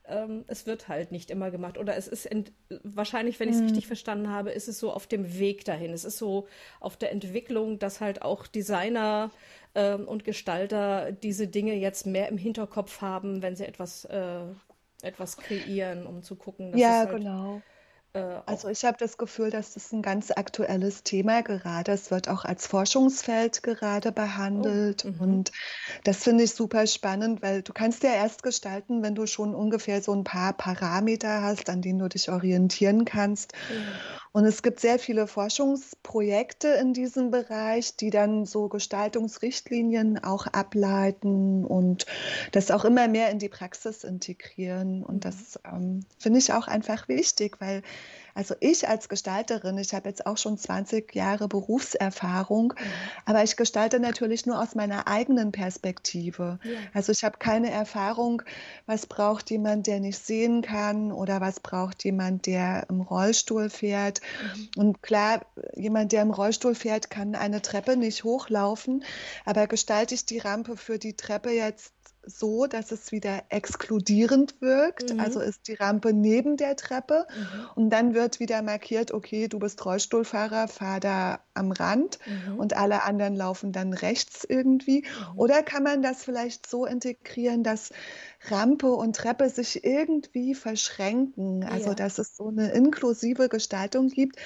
ähm, 0.08 0.44
es 0.48 0.66
wird 0.66 0.88
halt 0.88 1.12
nicht 1.12 1.30
immer 1.30 1.50
gemacht. 1.50 1.78
Oder 1.78 1.96
es 1.96 2.08
ist 2.08 2.28
wahrscheinlich, 2.82 3.40
wenn 3.40 3.48
ich 3.48 3.56
es 3.56 3.62
Mhm. 3.62 3.64
richtig 3.64 3.86
verstanden 3.86 4.30
habe, 4.30 4.50
ist 4.50 4.68
es 4.68 4.78
so 4.78 4.92
auf 4.92 5.06
dem 5.06 5.38
Weg 5.38 5.64
dahin. 5.64 5.92
Es 5.92 6.04
ist 6.04 6.18
so 6.18 6.48
auf 6.80 6.96
der 6.96 7.12
Entwicklung, 7.12 7.78
dass 7.78 8.00
halt 8.00 8.22
auch 8.22 8.46
Designer 8.46 9.30
ähm, 9.74 10.06
und 10.08 10.24
Gestalter 10.24 11.12
diese 11.12 11.48
Dinge 11.48 11.74
jetzt 11.74 12.06
mehr 12.06 12.28
im 12.28 12.38
Hinterkopf 12.38 13.00
haben, 13.00 13.42
wenn 13.42 13.56
sie 13.56 13.66
etwas, 13.66 14.04
äh, 14.06 14.44
etwas 15.02 15.38
kreieren, 15.38 16.06
um 16.06 16.22
zu 16.22 16.36
gucken, 16.36 16.72
dass 16.72 16.88
Ja, 16.88 16.88
es 16.88 17.04
halt 17.04 17.26
genau. 17.26 17.64
Äh, 18.16 18.42
Also 18.46 18.68
ich 18.68 18.84
habe 18.84 18.96
das 18.98 19.18
Gefühl, 19.18 19.50
dass 19.50 19.74
das 19.74 19.92
ein 19.92 20.02
ganz 20.02 20.30
aktuelles 20.30 21.02
Thema 21.02 21.42
gerade. 21.42 21.92
Es 21.92 22.10
wird 22.10 22.28
auch 22.28 22.44
als 22.44 22.66
Forschungsfeld 22.66 23.62
gerade 23.62 24.12
Oh, 24.54 24.62
behandelt 24.62 25.04
mhm. 25.04 25.20
und 25.20 25.52
das 26.04 26.22
finde 26.24 26.44
ich 26.44 26.54
super 26.54 26.86
spannend, 26.86 27.42
weil 27.42 27.62
du 27.62 27.72
kannst 27.72 28.02
ja 28.04 28.10
erst 28.12 28.42
gestalten, 28.42 29.02
wenn 29.02 29.14
du 29.14 29.26
schon 29.26 29.54
ungefähr 29.54 30.02
so 30.02 30.12
ein 30.14 30.24
paar 30.24 30.52
Parameter 30.54 31.42
hast, 31.42 31.70
an 31.70 31.82
denen 31.82 31.98
du 31.98 32.08
dich 32.08 32.30
orientieren 32.30 33.04
kannst. 33.04 33.52
Ja. 33.68 34.00
Und 34.36 34.44
es 34.44 34.60
gibt 34.62 34.80
sehr 34.80 34.98
viele 34.98 35.26
Forschungsprojekte 35.26 36.68
in 36.68 36.92
diesem 36.92 37.30
Bereich, 37.30 37.96
die 37.96 38.10
dann 38.10 38.44
so 38.44 38.68
Gestaltungsrichtlinien 38.68 40.22
auch 40.22 40.46
ableiten 40.46 41.64
und 41.64 42.04
das 42.52 42.70
auch 42.70 42.84
immer 42.84 43.08
mehr 43.08 43.30
in 43.30 43.38
die 43.38 43.48
Praxis 43.48 44.04
integrieren. 44.04 45.02
Und 45.02 45.14
Mhm. 45.14 45.20
das 45.20 45.58
ähm, 45.64 46.00
finde 46.18 46.38
ich 46.38 46.52
auch 46.52 46.68
einfach 46.68 47.08
wichtig, 47.08 47.62
weil 47.62 47.82
also 48.36 48.54
ich 48.60 48.86
als 48.86 49.08
Gestalterin, 49.08 49.78
ich 49.78 49.94
habe 49.94 50.08
jetzt 50.08 50.26
auch 50.26 50.36
schon 50.36 50.58
20 50.58 51.14
Jahre 51.14 51.48
Berufserfahrung, 51.48 52.74
Mhm. 52.76 52.84
aber 53.24 53.42
ich 53.42 53.56
gestalte 53.56 53.98
natürlich 53.98 54.44
nur 54.44 54.60
aus 54.60 54.74
meiner 54.74 55.08
eigenen 55.08 55.52
Perspektive. 55.52 56.58
Ja. 56.62 56.78
Also 56.92 57.12
ich 57.12 57.24
habe 57.24 57.38
keine 57.38 57.70
Erfahrung, 57.70 58.42
was 58.84 59.06
braucht 59.06 59.50
jemand, 59.50 59.86
der 59.86 60.00
nicht 60.00 60.18
sehen 60.18 60.60
kann 60.62 61.12
oder 61.12 61.40
was 61.40 61.60
braucht 61.60 62.04
jemand, 62.04 62.46
der 62.46 62.86
im 62.90 63.00
Rollstuhl 63.00 63.70
fährt. 63.70 64.20
Mhm. 64.54 64.68
Und 64.76 65.02
klar, 65.02 65.46
jemand, 65.74 66.12
der 66.12 66.22
im 66.22 66.30
Rollstuhl 66.30 66.74
fährt, 66.74 67.08
kann 67.10 67.34
eine 67.34 67.62
Treppe 67.62 67.96
nicht 67.96 68.22
hochlaufen, 68.24 69.02
aber 69.46 69.66
gestalte 69.66 70.14
ich 70.14 70.26
die 70.26 70.38
Rampe 70.38 70.76
für 70.76 70.98
die 70.98 71.16
Treppe 71.16 71.50
jetzt 71.50 71.95
so, 72.26 72.66
dass 72.66 72.92
es 72.92 73.12
wieder 73.12 73.44
exkludierend 73.50 74.60
wirkt. 74.60 75.18
Also 75.18 75.38
Mhm. 75.38 75.40
ist 75.40 75.68
die 75.68 75.74
Rampe 75.74 76.12
neben 76.12 76.56
der 76.56 76.76
Treppe 76.76 77.26
Mhm. 77.32 77.66
und 77.74 77.90
dann 77.90 78.14
wird 78.14 78.40
wieder 78.40 78.62
markiert, 78.62 79.12
okay, 79.12 79.48
du 79.48 79.58
bist 79.58 79.84
Rollstuhlfahrer, 79.84 80.68
fahr 80.68 81.00
da 81.00 81.40
am 81.54 81.72
Rand 81.72 82.18
Mhm. 82.26 82.56
und 82.56 82.76
alle 82.76 83.02
anderen 83.04 83.34
laufen 83.34 83.72
dann 83.72 83.92
rechts 83.92 84.44
irgendwie. 84.48 85.06
Mhm. 85.10 85.36
Oder 85.36 85.62
kann 85.62 85.82
man 85.82 86.02
das 86.02 86.24
vielleicht 86.24 86.66
so 86.68 86.86
integrieren, 86.86 87.62
dass 87.62 87.90
Rampe 88.48 88.88
und 88.92 89.16
Treppe 89.16 89.48
sich 89.50 89.84
irgendwie 89.84 90.54
verschränken? 90.54 91.64
Also 91.64 91.94
Ja. 91.94 91.94
dass 91.94 92.18
es 92.18 92.36
so 92.36 92.48
eine 92.48 92.70
inklusive 92.72 93.48
Gestaltung 93.48 94.08
gibt, 94.08 94.36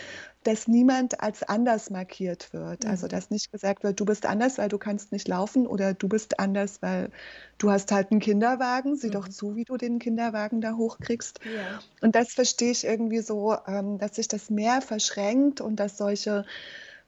dass 0.44 0.68
niemand 0.68 1.20
als 1.20 1.42
anders 1.42 1.90
markiert 1.90 2.52
wird. 2.52 2.86
Also 2.86 3.06
Mhm. 3.06 3.10
dass 3.10 3.30
nicht 3.30 3.52
gesagt 3.52 3.82
wird, 3.82 4.00
du 4.00 4.04
bist 4.06 4.24
anders, 4.26 4.56
weil 4.58 4.68
du 4.68 4.78
kannst 4.78 5.12
nicht 5.12 5.28
laufen 5.28 5.66
oder 5.66 5.92
du 5.92 6.08
bist 6.08 6.40
anders, 6.40 6.80
weil 6.80 7.10
du 7.58 7.70
hast 7.70 7.92
halt 7.92 8.10
einen 8.10 8.20
Kinderwagen. 8.20 8.96
Sieh 8.96 9.10
doch 9.10 9.26
Mhm. 9.26 9.30
zu, 9.30 9.54
wie 9.56 9.64
du 9.64 9.76
den 9.76 9.98
Kinderwagen 9.98 10.60
da 10.60 10.72
hochkriegst. 10.76 11.40
Ja. 11.44 11.80
Und 12.00 12.14
das 12.14 12.32
verstehe 12.32 12.70
ich 12.70 12.84
irgendwie 12.84 13.20
so, 13.20 13.54
ähm, 13.66 13.98
dass 13.98 14.16
sich 14.16 14.28
das 14.28 14.48
mehr 14.48 14.80
verschränkt 14.80 15.60
und 15.60 15.76
dass 15.76 15.98
solche 15.98 16.46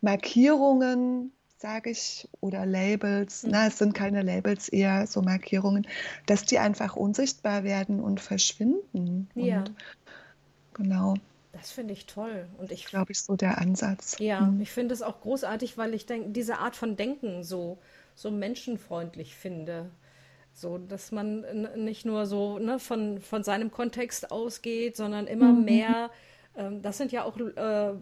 Markierungen, 0.03 1.33
sage 1.57 1.91
ich, 1.91 2.29
oder 2.41 2.67
Labels, 2.67 3.47
na, 3.49 3.63
Mhm. 3.63 3.69
es 3.69 3.79
sind 3.79 3.95
keine 3.95 4.23
Labels, 4.23 4.69
eher 4.69 5.07
so 5.07 5.23
Markierungen, 5.23 5.87
dass 6.27 6.45
die 6.45 6.59
einfach 6.59 6.97
unsichtbar 6.97 7.65
werden 7.65 8.01
und 8.01 8.21
verschwinden. 8.21 9.31
Ja. 9.35 9.59
Und 9.61 9.75
genau, 10.75 11.15
Das 11.53 11.71
finde 11.71 11.93
ich 11.95 12.07
toll. 12.07 12.49
Und 12.59 12.73
ich, 12.73 12.87
glaube 12.87 13.13
ich, 13.13 13.21
so 13.23 13.37
der 13.37 13.59
Ansatz. 13.59 14.17
ja, 14.19 14.55
Hm. 14.55 14.59
ich 14.59 14.71
finde 14.71 14.95
es 14.95 15.03
auch 15.03 15.21
großartig, 15.21 15.79
weil 15.79 15.95
ich 15.95 16.07
denke, 16.07 16.31
diese 16.31 16.59
Art 16.59 16.77
von 16.77 16.97
Denken 16.97 17.43
so, 17.45 17.79
so 18.15 18.31
menschenfreundlich 18.31 19.35
finde. 19.35 19.91
So, 20.55 20.79
dass 20.79 21.13
man 21.13 21.43
nicht 21.77 22.05
nur 22.07 22.27
so, 22.27 22.59
ne, 22.59 22.79
von, 22.79 23.21
von 23.21 23.45
seinem 23.45 23.71
Kontext 23.71 24.31
ausgeht, 24.33 24.97
sondern 24.97 25.27
immer 25.27 25.53
Mhm. 25.53 25.65
mehr, 25.65 26.11
ähm, 26.57 26.83
das 26.83 26.99
sind 26.99 27.13
ja 27.13 27.25
auch 27.25 27.39
äh, 27.39 27.95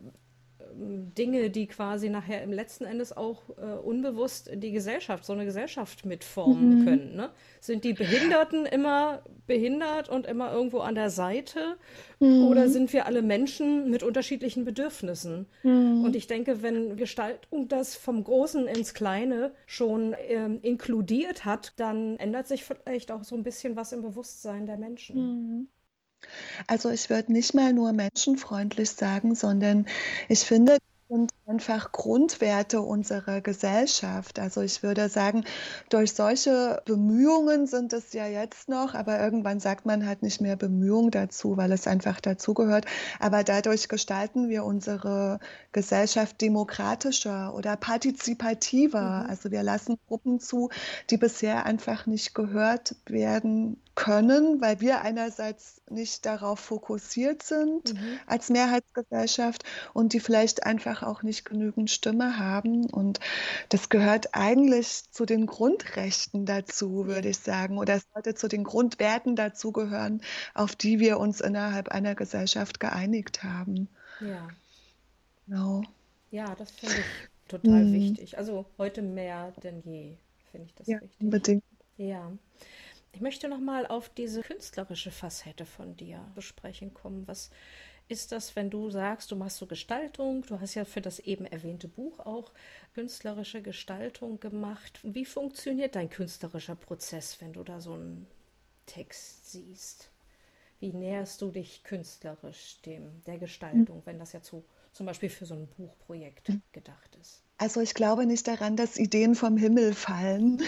Dinge, 0.73 1.51
die 1.51 1.67
quasi 1.67 2.09
nachher 2.09 2.43
im 2.43 2.53
letzten 2.53 2.85
Endes 2.85 3.17
auch 3.17 3.43
äh, 3.59 3.63
unbewusst 3.63 4.51
die 4.55 4.73
Gesellschaft, 4.73 5.25
so 5.25 5.33
eine 5.33 5.45
Gesellschaft 5.45 6.05
mitformen 6.07 6.79
Mhm. 6.79 6.85
können, 6.85 7.17
ne? 7.17 7.31
Sind 7.61 7.85
die 7.85 7.93
Behinderten 7.93 8.67
immer 8.67 9.23
behindert 9.47 10.09
und 10.09 10.27
immer 10.27 10.53
irgendwo 10.53 10.79
an 10.79 10.95
der 10.95 11.11
Seite? 11.11 11.77
Oder 12.19 12.67
Mhm. 12.67 12.69
sind 12.69 12.93
wir 12.93 13.07
alle 13.07 13.23
Menschen 13.23 13.91
mit 13.91 14.03
unterschiedlichen 14.03 14.65
Bedürfnissen? 14.65 15.47
Mhm. 15.63 16.05
Und 16.05 16.17
ich 16.17 16.27
denke, 16.27 16.63
wenn 16.63 16.97
Gestaltung 16.97 17.69
das 17.69 17.97
vom 17.97 18.23
Großen 18.25 18.67
ins 18.67 18.95
Kleine 18.95 19.53
schon 19.67 20.15
ähm, 20.29 20.59
inkludiert 20.63 21.45
hat, 21.45 21.73
dann 21.77 22.17
ändert 22.19 22.47
sich 22.47 22.65
vielleicht 22.65 23.11
auch 23.13 23.25
so 23.25 23.35
ein 23.37 23.43
bisschen 23.43 23.77
was 23.77 23.93
im 23.93 24.03
Bewusstsein 24.03 24.67
der 24.67 24.77
Menschen. 24.79 25.69
Also 26.67 26.91
ich 26.91 27.11
würde 27.11 27.33
nicht 27.33 27.55
mal 27.55 27.73
nur 27.73 27.93
menschenfreundlich 27.93 28.91
sagen, 28.91 29.35
sondern 29.35 29.87
ich 30.29 30.41
finde, 30.41 30.79
sind 31.11 31.33
einfach 31.47 31.91
Grundwerte 31.91 32.81
unserer 32.81 33.41
Gesellschaft. 33.41 34.39
Also 34.39 34.61
ich 34.61 34.85
würde 34.85 35.09
sagen, 35.09 35.45
durch 35.89 36.13
solche 36.15 36.83
Bemühungen 36.87 37.67
sind 37.67 37.93
es 37.93 38.13
ja 38.13 38.27
jetzt 38.29 38.69
noch, 38.69 38.95
aber 38.95 39.19
irgendwann 39.19 39.59
sagt 39.59 39.87
man 39.87 40.07
halt 40.07 40.23
nicht 40.23 40.41
mehr 40.41 40.55
Bemühungen 40.55 41.11
dazu, 41.11 41.57
weil 41.57 41.73
es 41.73 41.89
einfach 41.89 42.21
dazugehört. 42.21 42.87
Aber 43.19 43.43
dadurch 43.43 43.89
gestalten 43.89 44.49
wir 44.49 44.65
unsere 44.65 45.41
Gesellschaft 45.73 46.41
demokratischer 46.41 47.55
oder 47.55 47.77
partizipativer. 47.77 49.25
Mhm. 49.25 49.31
Also 49.31 49.51
wir 49.51 49.65
lassen 49.65 49.99
Gruppen 50.07 50.39
zu, 50.39 50.71
die 51.11 51.17
bisher 51.17 51.67
einfach 51.67 52.07
nicht 52.07 52.35
gehört 52.37 52.95
werden 53.07 53.83
können, 53.95 54.61
weil 54.61 54.81
wir 54.81 55.03
einerseits 55.03 55.83
nicht 55.91 56.25
darauf 56.25 56.61
fokussiert 56.61 57.43
sind 57.43 57.95
mhm. 57.95 58.19
als 58.27 58.49
Mehrheitsgesellschaft 58.49 59.65
und 59.93 60.13
die 60.13 60.21
vielleicht 60.21 60.65
einfach 60.65 61.03
auch 61.03 61.23
nicht 61.23 61.45
genügend 61.45 61.91
Stimme 61.91 62.39
haben. 62.39 62.89
Und 62.89 63.21
das 63.69 63.89
gehört 63.89 64.35
eigentlich 64.35 65.11
zu 65.11 65.27
den 65.27 65.47
Grundrechten 65.47 66.47
dazu, 66.47 67.07
würde 67.07 67.29
ich 67.29 67.39
sagen, 67.39 67.79
oder 67.79 67.95
es 67.95 68.07
sollte 68.15 68.35
zu 68.35 68.49
den 68.49 68.65
Grundwerten 68.65 69.37
dazugehören, 69.37 70.23
auf 70.55 70.77
die 70.77 70.99
wir 70.99 71.19
uns 71.19 71.41
innerhalb 71.41 71.89
einer 71.89 72.15
Gesellschaft 72.15 72.81
geeinigt 72.81 73.43
haben. 73.43 73.89
Ja. 74.21 74.49
Genau. 75.47 75.83
Ja, 76.31 76.55
das 76.55 76.71
finde 76.71 76.97
ich 76.97 77.49
total 77.49 77.85
mhm. 77.85 77.93
wichtig. 77.93 78.39
Also 78.39 78.65
heute 78.79 79.03
mehr 79.03 79.53
denn 79.63 79.83
je, 79.85 80.15
finde 80.53 80.67
ich 80.67 80.75
das 80.75 80.87
ja, 80.87 81.01
wichtig. 81.01 81.21
Unbedingt. 81.21 81.65
Ja. 81.97 82.33
Ich 83.13 83.21
möchte 83.21 83.49
noch 83.49 83.61
mal 83.61 83.87
auf 83.87 84.09
diese 84.09 84.43
künstlerische 84.43 85.11
Facette 85.11 85.67
von 85.67 85.97
dir 85.97 86.25
besprechen 86.35 86.95
kommen. 86.95 87.27
Was 87.27 87.51
ist 88.09 88.33
das, 88.33 88.57
wenn 88.57 88.71
du 88.71 88.91
sagst, 88.91 89.31
du 89.31 89.37
machst 89.37 89.59
so 89.59 89.67
Gestaltung? 89.67 90.43
Du 90.43 90.61
hast 90.61 90.75
ja 90.75 90.85
für 90.85 91.01
das 91.01 91.19
eben 91.21 91.47
erwähnte 91.47 91.89
Buch 91.89 92.21
auch 92.21 92.53
künstlerische 92.95 93.63
Gestaltung 93.63 94.41
gemacht. 94.41 95.01
Wie 95.03 95.25
funktioniert 95.25 95.95
dein 95.95 96.11
künstlerischer 96.11 96.75
Prozess, 96.77 97.41
wenn 97.41 97.53
du 97.53 97.63
da 97.63 97.81
so 97.81 97.95
einen 97.95 98.27
Text 98.87 99.51
siehst? 99.51 100.11
Wie 100.81 100.93
näherst 100.93 101.43
du 101.43 101.51
dich 101.51 101.85
künstlerisch 101.85 102.81
dem 102.83 103.23
der 103.27 103.39
Gestaltung, 103.39 104.03
wenn 104.07 104.19
das 104.19 104.33
ja 104.33 104.41
zu, 104.41 104.65
zum 104.93 105.07
Beispiel 105.07 105.31
für 105.31 105.47
so 105.47 105.55
ein 105.55 105.69
Buchprojekt 105.69 106.53
gedacht 106.73 107.17
ist? 107.21 107.43
Also 107.61 107.83
ich 107.83 107.93
glaube 107.93 108.25
nicht 108.25 108.49
daran, 108.49 108.77
dass 108.77 108.97
Ideen 108.97 109.35
vom 109.35 109.59
Himmel 109.59 109.93
fallen. 109.93 110.63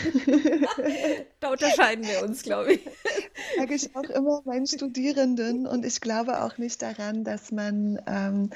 da 1.41 1.51
unterscheiden 1.51 2.07
wir 2.07 2.23
uns, 2.23 2.43
glaube 2.43 2.75
ich. 2.75 2.81
Sage 3.57 3.75
ich 3.75 3.97
auch 3.97 4.11
immer 4.11 4.43
meinen 4.45 4.67
Studierenden. 4.67 5.67
Und 5.67 5.87
ich 5.87 6.03
glaube 6.03 6.43
auch 6.43 6.59
nicht 6.59 6.83
daran, 6.83 7.25
dass 7.25 7.51
man 7.51 7.99
ähm, 8.07 8.51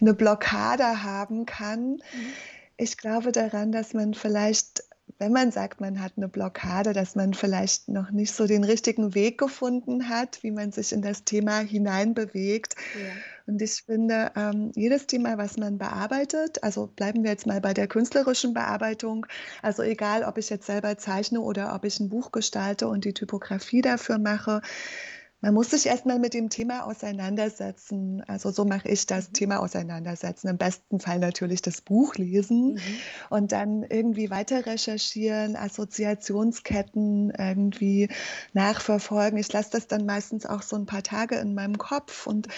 eine 0.00 0.14
Blockade 0.14 1.02
haben 1.02 1.44
kann. 1.44 1.96
Mhm. 1.96 2.32
Ich 2.78 2.96
glaube 2.96 3.30
daran, 3.30 3.72
dass 3.72 3.92
man 3.92 4.14
vielleicht 4.14 4.84
wenn 5.22 5.32
man 5.32 5.52
sagt, 5.52 5.80
man 5.80 6.02
hat 6.02 6.14
eine 6.16 6.26
Blockade, 6.26 6.92
dass 6.92 7.14
man 7.14 7.32
vielleicht 7.32 7.88
noch 7.88 8.10
nicht 8.10 8.34
so 8.34 8.48
den 8.48 8.64
richtigen 8.64 9.14
Weg 9.14 9.38
gefunden 9.38 10.08
hat, 10.08 10.42
wie 10.42 10.50
man 10.50 10.72
sich 10.72 10.92
in 10.92 11.00
das 11.00 11.22
Thema 11.22 11.60
hineinbewegt. 11.60 12.74
Ja. 13.00 13.12
Und 13.46 13.62
ich 13.62 13.84
finde, 13.86 14.32
ähm, 14.34 14.72
jedes 14.74 15.06
Thema, 15.06 15.38
was 15.38 15.56
man 15.58 15.78
bearbeitet, 15.78 16.64
also 16.64 16.88
bleiben 16.88 17.22
wir 17.22 17.30
jetzt 17.30 17.46
mal 17.46 17.60
bei 17.60 17.72
der 17.72 17.86
künstlerischen 17.86 18.52
Bearbeitung, 18.52 19.26
also 19.62 19.84
egal, 19.84 20.24
ob 20.24 20.38
ich 20.38 20.50
jetzt 20.50 20.66
selber 20.66 20.98
zeichne 20.98 21.40
oder 21.40 21.72
ob 21.72 21.84
ich 21.84 22.00
ein 22.00 22.08
Buch 22.08 22.32
gestalte 22.32 22.88
und 22.88 23.04
die 23.04 23.14
Typografie 23.14 23.80
dafür 23.80 24.18
mache, 24.18 24.60
man 25.42 25.54
muss 25.54 25.70
sich 25.70 25.86
erstmal 25.86 26.20
mit 26.20 26.34
dem 26.34 26.50
Thema 26.50 26.86
auseinandersetzen. 26.86 28.22
Also 28.28 28.52
so 28.52 28.64
mache 28.64 28.88
ich 28.88 29.06
das 29.06 29.28
mhm. 29.28 29.32
Thema 29.32 29.58
auseinandersetzen. 29.58 30.46
Im 30.48 30.56
besten 30.56 31.00
Fall 31.00 31.18
natürlich 31.18 31.62
das 31.62 31.80
Buch 31.80 32.14
lesen 32.14 32.74
mhm. 32.74 32.80
und 33.28 33.52
dann 33.52 33.82
irgendwie 33.82 34.30
weiter 34.30 34.64
recherchieren, 34.64 35.56
Assoziationsketten 35.56 37.32
irgendwie 37.36 38.08
nachverfolgen. 38.52 39.36
Ich 39.38 39.52
lasse 39.52 39.70
das 39.72 39.88
dann 39.88 40.06
meistens 40.06 40.46
auch 40.46 40.62
so 40.62 40.76
ein 40.76 40.86
paar 40.86 41.02
Tage 41.02 41.34
in 41.36 41.54
meinem 41.54 41.76
Kopf 41.76 42.28
und 42.28 42.46
mhm 42.46 42.52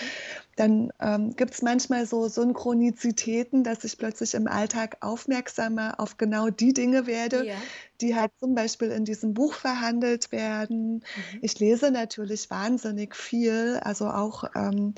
dann 0.56 0.92
ähm, 1.00 1.34
gibt 1.36 1.54
es 1.54 1.62
manchmal 1.62 2.06
so 2.06 2.28
Synchronizitäten, 2.28 3.64
dass 3.64 3.84
ich 3.84 3.98
plötzlich 3.98 4.34
im 4.34 4.46
Alltag 4.46 4.98
aufmerksamer 5.00 5.98
auf 5.98 6.16
genau 6.16 6.50
die 6.50 6.72
Dinge 6.72 7.06
werde, 7.06 7.46
ja. 7.46 7.54
die 8.00 8.14
halt 8.14 8.30
zum 8.38 8.54
Beispiel 8.54 8.90
in 8.90 9.04
diesem 9.04 9.34
Buch 9.34 9.54
verhandelt 9.54 10.30
werden. 10.30 10.94
Mhm. 10.96 11.38
Ich 11.42 11.58
lese 11.58 11.90
natürlich 11.90 12.50
wahnsinnig 12.50 12.73
viel, 13.14 13.80
also 13.82 14.08
auch 14.08 14.44
ähm, 14.54 14.94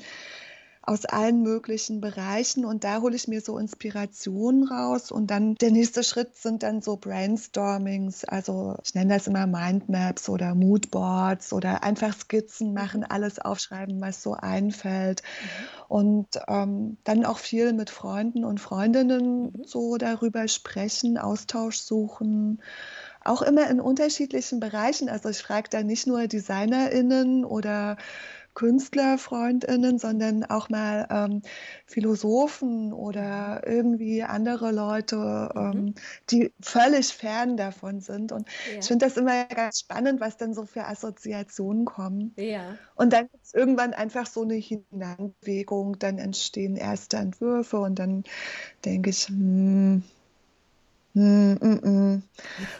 aus 0.87 1.03
allen 1.03 1.43
möglichen 1.43 1.99
Bereichen. 1.99 2.63
Und 2.63 2.85
da 2.85 3.01
hole 3.01 3.15
ich 3.15 3.27
mir 3.27 3.41
so 3.41 3.57
Inspirationen 3.57 4.65
raus. 4.69 5.11
Und 5.11 5.29
dann 5.29 5.55
der 5.55 5.71
nächste 5.71 6.01
Schritt 6.01 6.37
sind 6.37 6.63
dann 6.63 6.81
so 6.81 6.95
Brainstormings, 6.95 8.23
also 8.23 8.77
ich 8.85 8.95
nenne 8.95 9.13
das 9.13 9.27
immer 9.27 9.47
Mindmaps 9.47 10.29
oder 10.29 10.55
Moodboards 10.55 11.51
oder 11.51 11.83
einfach 11.83 12.17
Skizzen 12.17 12.73
machen, 12.73 13.03
alles 13.03 13.37
aufschreiben, 13.37 13.99
was 13.99 14.23
so 14.23 14.33
einfällt. 14.33 15.21
Mhm. 15.21 15.85
und 15.89 16.27
ähm, 16.47 16.97
dann 17.03 17.25
auch 17.25 17.37
viel 17.39 17.73
mit 17.73 17.89
Freunden 17.89 18.45
und 18.45 18.59
Freundinnen 18.59 19.43
mhm. 19.43 19.63
so 19.65 19.97
darüber 19.97 20.47
sprechen, 20.47 21.17
Austausch 21.17 21.77
suchen 21.79 22.61
auch 23.27 23.41
immer 23.41 23.69
in 23.69 23.79
unterschiedlichen 23.79 24.59
Bereichen. 24.59 25.09
Also 25.09 25.29
ich 25.29 25.39
frage 25.39 25.69
da 25.69 25.83
nicht 25.83 26.07
nur 26.07 26.27
DesignerInnen 26.27 27.45
oder 27.45 27.97
KünstlerfreundInnen, 28.57 29.99
sondern 29.99 30.43
auch 30.43 30.69
mal 30.69 31.07
ähm, 31.11 31.43
Philosophen 31.85 32.91
oder 32.91 33.61
irgendwie 33.67 34.23
andere 34.23 34.71
Leute, 34.71 35.51
mhm. 35.53 35.61
ähm, 35.61 35.93
die 36.31 36.51
völlig 36.59 37.09
fern 37.09 37.55
davon 37.55 37.99
sind. 38.01 38.31
Und 38.31 38.47
ja. 38.71 38.79
ich 38.79 38.87
finde 38.87 39.05
das 39.05 39.15
immer 39.15 39.45
ganz 39.45 39.81
spannend, 39.81 40.19
was 40.19 40.37
dann 40.37 40.55
so 40.55 40.65
für 40.65 40.85
Assoziationen 40.85 41.85
kommen. 41.85 42.33
Ja. 42.35 42.75
Und 42.95 43.13
dann 43.13 43.29
gibt 43.31 43.45
es 43.45 43.53
irgendwann 43.53 43.93
einfach 43.93 44.25
so 44.25 44.41
eine 44.41 44.55
Hineinbewegung, 44.55 45.99
dann 45.99 46.17
entstehen 46.17 46.77
erste 46.77 47.17
Entwürfe 47.17 47.77
und 47.77 47.99
dann 47.99 48.23
denke 48.83 49.11
ich, 49.11 49.27
hm, 49.27 50.01
hm, 51.17 51.57
hm, 51.61 51.81
hm. 51.81 52.23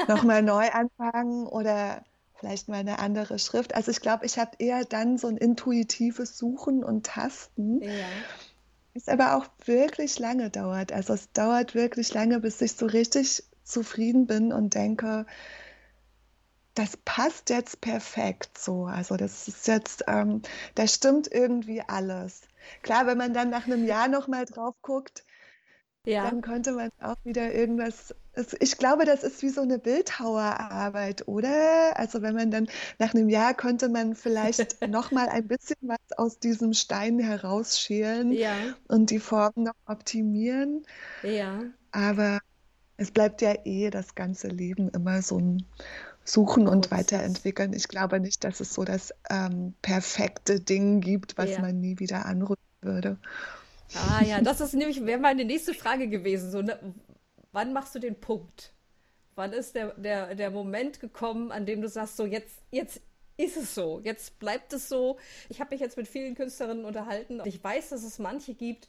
nochmal 0.08 0.42
neu 0.42 0.70
anfangen 0.70 1.48
oder 1.48 2.04
vielleicht 2.40 2.68
mal 2.68 2.78
eine 2.78 3.00
andere 3.00 3.40
Schrift. 3.40 3.76
Also 3.76 3.92
ich 3.92 4.02
glaube, 4.02 4.26
ich 4.26 4.38
habe 4.38 4.52
eher 4.60 4.86
dann 4.86 5.18
so 5.18 5.28
ein 5.28 5.38
intuitives 5.38 6.38
Suchen 6.38 6.84
und 6.84 7.06
Tasten. 7.06 7.82
Ja. 7.82 8.08
Es 8.94 9.08
aber 9.08 9.36
auch 9.36 9.46
wirklich 9.66 10.18
lange 10.20 10.50
dauert. 10.50 10.92
Also 10.92 11.14
es 11.14 11.32
dauert 11.32 11.76
wirklich 11.76 12.14
lange, 12.14 12.40
bis 12.40 12.62
ich 12.62 12.74
so 12.74 12.86
richtig 12.86 13.44
zufrieden 13.64 14.26
bin 14.26 14.52
und 14.52 14.74
denke, 14.74 15.26
das 16.74 16.98
passt 16.98 17.50
jetzt 17.50 17.82
perfekt 17.82 18.58
so. 18.58 18.86
Also 18.86 19.18
das 19.18 19.48
ist 19.48 19.68
jetzt, 19.68 20.06
ähm, 20.08 20.42
da 20.76 20.88
stimmt 20.88 21.32
irgendwie 21.32 21.82
alles. 21.82 22.42
Klar, 22.84 23.08
wenn 23.08 23.18
man 23.18 23.34
dann 23.34 23.50
nach 23.50 23.66
einem 23.66 23.84
Jahr 23.86 24.08
nochmal 24.08 24.46
drauf 24.46 24.76
guckt, 24.82 25.24
ja. 26.06 26.24
dann 26.24 26.42
könnte 26.42 26.74
man 26.74 26.92
auch 27.02 27.18
wieder 27.24 27.54
irgendwas 27.54 28.16
ich 28.60 28.78
glaube, 28.78 29.06
das 29.06 29.24
ist 29.24 29.42
wie 29.42 29.50
so 29.50 29.62
eine 29.62 29.80
Bildhauerarbeit, 29.80 31.28
oder? 31.28 31.98
Also 31.98 32.22
wenn 32.22 32.36
man 32.36 32.52
dann 32.52 32.68
nach 33.00 33.14
einem 33.14 33.30
Jahr 33.30 33.54
könnte 33.54 33.90
man 33.90 34.16
vielleicht 34.16 34.82
noch 34.88 35.12
mal 35.12 35.30
ein 35.30 35.48
bisschen 35.48 35.78
was 35.82 36.18
aus 36.18 36.40
diesem 36.40 36.74
Stein 36.74 37.20
herausschälen 37.20 38.32
ja. 38.32 38.54
und 38.88 39.10
die 39.10 39.20
Form 39.20 39.54
noch 39.56 39.74
optimieren. 39.86 40.86
Ja. 41.24 41.64
Aber 41.92 42.40
es 42.98 43.12
bleibt 43.12 43.42
ja 43.42 43.56
eh 43.66 43.90
das 43.90 44.16
ganze 44.16 44.48
Leben 44.48 44.90
immer 44.90 45.22
so 45.22 45.40
ein 45.40 45.66
Suchen 46.24 46.68
und 46.68 46.92
Weiterentwickeln. 46.92 47.74
Ich 47.74 47.88
glaube 47.88 48.20
nicht, 48.20 48.44
dass 48.44 48.60
es 48.60 48.74
so 48.74 48.84
das 48.84 49.14
ähm, 49.30 49.74
perfekte 49.82 50.60
Ding 50.60 51.00
gibt, 51.00 51.38
was 51.38 51.52
ja. 51.52 51.62
man 51.62 51.80
nie 51.80 52.00
wieder 52.00 52.26
anrühren 52.26 52.58
würde. 52.82 53.18
Ah 53.96 54.22
ja, 54.24 54.42
das 54.42 54.60
ist 54.60 54.74
nämlich 54.74 55.06
wäre 55.06 55.20
meine 55.20 55.46
nächste 55.46 55.74
Frage 55.74 56.10
gewesen. 56.10 56.52
So, 56.52 56.62
ne, 56.62 56.78
wann 57.58 57.74
machst 57.74 57.96
du 57.96 58.00
den 58.00 58.20
Punkt? 58.20 58.72
Wann 59.34 59.52
ist 59.52 59.74
der, 59.74 59.96
der, 59.96 60.36
der 60.36 60.52
Moment 60.52 61.00
gekommen, 61.00 61.52
an 61.52 61.66
dem 61.66 61.82
du 61.82 61.90
sagst, 61.90 62.16
so 62.16 62.24
jetzt, 62.28 62.62
jetzt 62.70 63.02
ist 63.36 63.58
es 63.58 63.74
so, 63.74 64.00
jetzt 64.04 64.38
bleibt 64.38 64.74
es 64.74 64.88
so. 64.88 65.18
Ich 65.50 65.60
habe 65.60 65.74
mich 65.74 65.82
jetzt 65.82 65.98
mit 65.98 66.08
vielen 66.08 66.36
Künstlerinnen 66.36 66.86
unterhalten 66.86 67.42
und 67.42 67.48
ich 67.48 67.64
weiß, 67.64 67.90
dass 67.90 68.04
es 68.04 68.20
manche 68.20 68.54
gibt, 68.54 68.88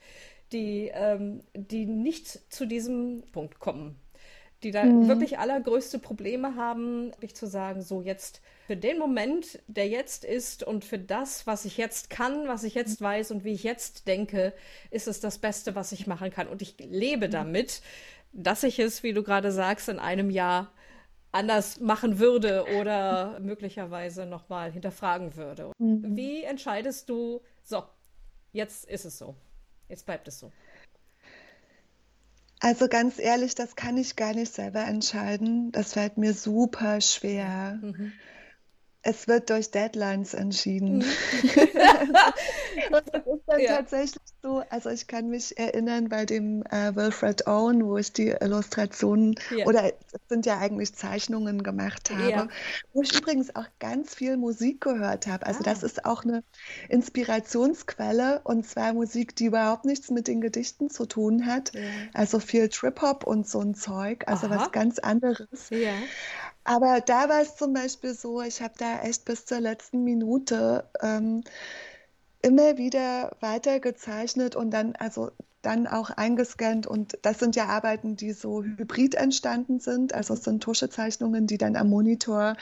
die, 0.53 0.91
ähm, 0.93 1.43
die 1.55 1.87
nicht 1.87 2.53
zu 2.53 2.67
diesem 2.67 3.23
Punkt 3.33 3.59
kommen, 3.59 3.99
die 4.63 4.71
da 4.71 4.85
mhm. 4.85 5.09
wirklich 5.09 5.39
allergrößte 5.39 5.99
Probleme 5.99 6.55
haben, 6.55 7.13
wirklich 7.13 7.37
zu 7.37 7.47
sagen, 7.47 7.81
so 7.81 8.03
jetzt 8.03 8.43
für 8.67 8.77
den 8.77 8.99
Moment, 8.99 9.61
der 9.67 9.89
jetzt 9.89 10.25
ist 10.25 10.63
und 10.63 10.85
für 10.85 10.99
das, 10.99 11.47
was 11.47 11.65
ich 11.65 11.79
jetzt 11.79 12.11
kann, 12.11 12.49
was 12.49 12.65
ich 12.65 12.75
jetzt 12.75 13.01
weiß 13.01 13.31
und 13.31 13.45
wie 13.45 13.53
ich 13.53 13.63
jetzt 13.63 14.07
denke, 14.09 14.53
ist 14.91 15.09
es 15.09 15.21
das 15.21 15.39
Beste, 15.39 15.75
was 15.75 15.93
ich 15.93 16.07
machen 16.07 16.31
kann. 16.31 16.49
Und 16.49 16.61
ich 16.61 16.75
lebe 16.79 17.29
mhm. 17.29 17.33
Dass 18.33 18.63
ich 18.63 18.79
es, 18.79 19.03
wie 19.03 19.13
du 19.13 19.23
gerade 19.23 19.53
sagst, 19.53 19.89
in 19.89 19.99
einem 19.99 20.31
Jahr 20.31 20.73
anders 21.33 21.81
machen 21.81 22.19
würde 22.19 22.65
oder 22.79 23.39
möglicherweise 23.41 24.27
nochmal 24.27 24.73
hinterfragen 24.73 25.37
würde. 25.37 25.73
Mhm. 25.79 26.17
Wie 26.17 26.43
entscheidest 26.43 27.09
du, 27.09 27.41
so, 27.63 27.85
jetzt 28.53 28.89
ist 28.89 29.05
es 29.05 29.19
so, 29.19 29.35
jetzt 29.89 30.07
bleibt 30.07 30.29
es 30.29 30.39
so? 30.39 30.53
Also 32.61 32.89
ganz 32.89 33.19
ehrlich, 33.19 33.55
das 33.55 33.77
kann 33.77 33.97
ich 33.97 34.17
gar 34.17 34.35
nicht 34.35 34.53
selber 34.53 34.81
entscheiden. 34.81 35.71
Das 35.71 35.93
fällt 35.93 36.19
mir 36.19 36.35
super 36.35 37.01
schwer. 37.01 37.79
Mhm. 37.81 38.13
Es 39.03 39.29
wird 39.29 39.49
durch 39.49 39.71
Deadlines 39.71 40.35
entschieden. 40.35 40.99
Mhm. 40.99 41.05
das 42.91 43.03
ist 43.05 43.43
dann 43.47 43.61
ja. 43.61 43.77
tatsächlich 43.77 44.23
so. 44.43 44.63
Also 44.71 44.91
ich 44.91 45.07
kann 45.07 45.31
mich 45.31 45.57
erinnern 45.57 46.09
bei 46.09 46.27
dem 46.27 46.63
äh, 46.65 46.95
Wilfred 46.97 47.47
Owen, 47.47 47.85
wo 47.87 47.97
ich 47.97 48.13
die 48.13 48.29
Illustrationen 48.29 49.37
ja. 49.57 49.67
oder 49.67 49.85
es 49.85 50.21
sind 50.29 50.47
ja 50.47 50.59
eigentlich 50.59 50.95
Zeichnungen 50.95 51.63
gemacht 51.63 52.11
habe, 52.11 52.31
ja. 52.31 52.49
wo 52.93 53.03
ich 53.03 53.17
übrigens 53.17 53.55
auch 53.55 53.67
ganz 53.79 54.15
viel 54.15 54.37
Musik 54.37 54.81
gehört 54.81 55.27
habe. 55.27 55.47
Also 55.47 55.61
ah. 55.61 55.65
das 55.65 55.83
ist 55.83 56.05
auch 56.05 56.25
eine 56.25 56.43
Inspirationsquelle 56.89 58.41
und 58.43 58.67
zwar 58.67 58.93
Musik, 58.95 59.37
die 59.37 59.47
überhaupt 59.47 59.85
nichts 59.85 60.11
mit 60.11 60.27
den 60.27 60.41
Gedichten 60.41 60.91
zu 60.91 61.07
tun 61.07 61.47
hat. 61.47 61.73
Also 62.15 62.41
viel 62.41 62.69
Trip-Hop 62.69 63.25
und 63.25 63.49
so 63.49 63.61
ein 63.61 63.75
Zeug, 63.75 64.25
also 64.27 64.49
Aha. 64.49 64.57
was 64.57 64.73
ganz 64.73 64.99
anderes. 64.99 65.71
Aber 66.69 67.01
da 67.01 67.31
war 67.31 67.41
es 67.41 67.57
zum 67.57 67.73
Beispiel 67.73 68.13
so, 68.13 68.43
ich 68.43 68.61
habe 68.61 68.75
da 68.77 69.01
echt 69.01 69.25
bis 69.25 69.47
zur 69.47 69.59
letzten 69.59 70.05
Minute 70.05 70.85
ähm, 71.01 71.43
immer 72.43 72.77
wieder 72.77 73.35
weitergezeichnet 73.41 74.55
und 74.55 74.71
dann, 74.71 74.95
also 74.97 75.31
dann 75.63 75.87
auch 75.87 76.11
eingescannt. 76.11 76.87
Und 76.87 77.17
das 77.23 77.39
sind 77.39 77.57
ja 77.57 77.69
Arbeiten, 77.69 78.17
die 78.17 78.33
so 78.33 78.63
hybrid 78.63 79.15
entstanden 79.15 79.81
sind. 79.81 80.13
Also 80.13 80.35
es 80.35 80.45
sind 80.45 80.63
Tuschezeichnungen, 80.63 81.47
die 81.47 81.57
dann 81.57 81.75
am 81.75 81.89
Monitor 81.89 82.55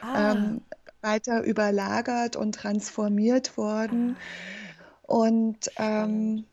ah. 0.00 0.30
ähm, 0.30 0.60
weiter 1.00 1.42
überlagert 1.42 2.36
und 2.36 2.54
transformiert 2.54 3.56
wurden. 3.56 4.16
Ah. 4.16 5.12
Und 5.12 5.72
ähm, 5.76 6.44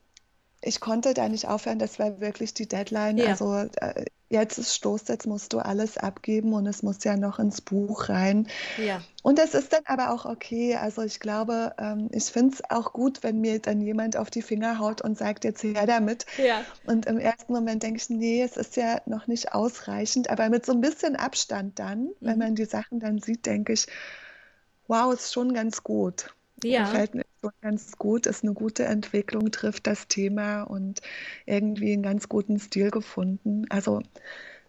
ich 0.61 0.79
konnte 0.79 1.13
da 1.13 1.29
nicht 1.29 1.47
aufhören, 1.47 1.79
das 1.79 1.99
war 1.99 2.19
wirklich 2.19 2.53
die 2.53 2.67
Deadline. 2.67 3.17
Ja. 3.17 3.27
Also 3.27 3.53
äh, 3.53 4.05
jetzt 4.29 4.57
ist 4.57 4.75
Stoß, 4.75 5.07
jetzt 5.07 5.27
musst 5.27 5.53
du 5.53 5.59
alles 5.59 5.97
abgeben 5.97 6.53
und 6.53 6.65
es 6.65 6.83
muss 6.83 7.03
ja 7.03 7.15
noch 7.15 7.39
ins 7.39 7.61
Buch 7.61 8.09
rein. 8.09 8.47
Ja. 8.77 9.01
Und 9.23 9.37
das 9.37 9.53
ist 9.53 9.71
dann 9.71 9.83
aber 9.85 10.11
auch 10.11 10.25
okay. 10.25 10.75
Also 10.75 11.03
ich 11.03 11.19
glaube, 11.19 11.73
ähm, 11.77 12.09
ich 12.11 12.25
finde 12.25 12.55
es 12.55 12.69
auch 12.69 12.91
gut, 12.91 13.23
wenn 13.23 13.39
mir 13.39 13.59
dann 13.59 13.81
jemand 13.81 14.17
auf 14.17 14.29
die 14.29 14.41
Finger 14.41 14.79
haut 14.79 15.01
und 15.01 15.17
sagt, 15.17 15.43
jetzt 15.43 15.63
her 15.63 15.85
damit. 15.85 16.25
Ja. 16.37 16.65
Und 16.85 17.05
im 17.05 17.19
ersten 17.19 17.53
Moment 17.53 17.83
denke 17.83 17.97
ich, 17.97 18.09
nee, 18.09 18.41
es 18.41 18.57
ist 18.57 18.75
ja 18.75 18.99
noch 19.05 19.27
nicht 19.27 19.53
ausreichend. 19.53 20.29
Aber 20.29 20.49
mit 20.49 20.65
so 20.65 20.71
ein 20.71 20.81
bisschen 20.81 21.15
Abstand 21.15 21.77
dann, 21.77 22.05
mhm. 22.05 22.13
wenn 22.19 22.39
man 22.39 22.55
die 22.55 22.65
Sachen 22.65 22.99
dann 22.99 23.19
sieht, 23.19 23.45
denke 23.45 23.73
ich, 23.73 23.87
wow, 24.87 25.13
ist 25.13 25.33
schon 25.33 25.53
ganz 25.53 25.83
gut. 25.83 26.33
Ja. 26.63 26.85
Gefällt 26.85 27.13
mir 27.13 27.26
schon 27.47 27.61
ganz 27.61 27.97
gut, 27.97 28.25
ist 28.25 28.43
eine 28.43 28.53
gute 28.53 28.85
Entwicklung, 28.85 29.51
trifft 29.51 29.87
das 29.87 30.07
Thema 30.07 30.63
und 30.63 31.01
irgendwie 31.45 31.93
einen 31.93 32.03
ganz 32.03 32.29
guten 32.29 32.59
Stil 32.59 32.91
gefunden. 32.91 33.65
Also 33.69 34.01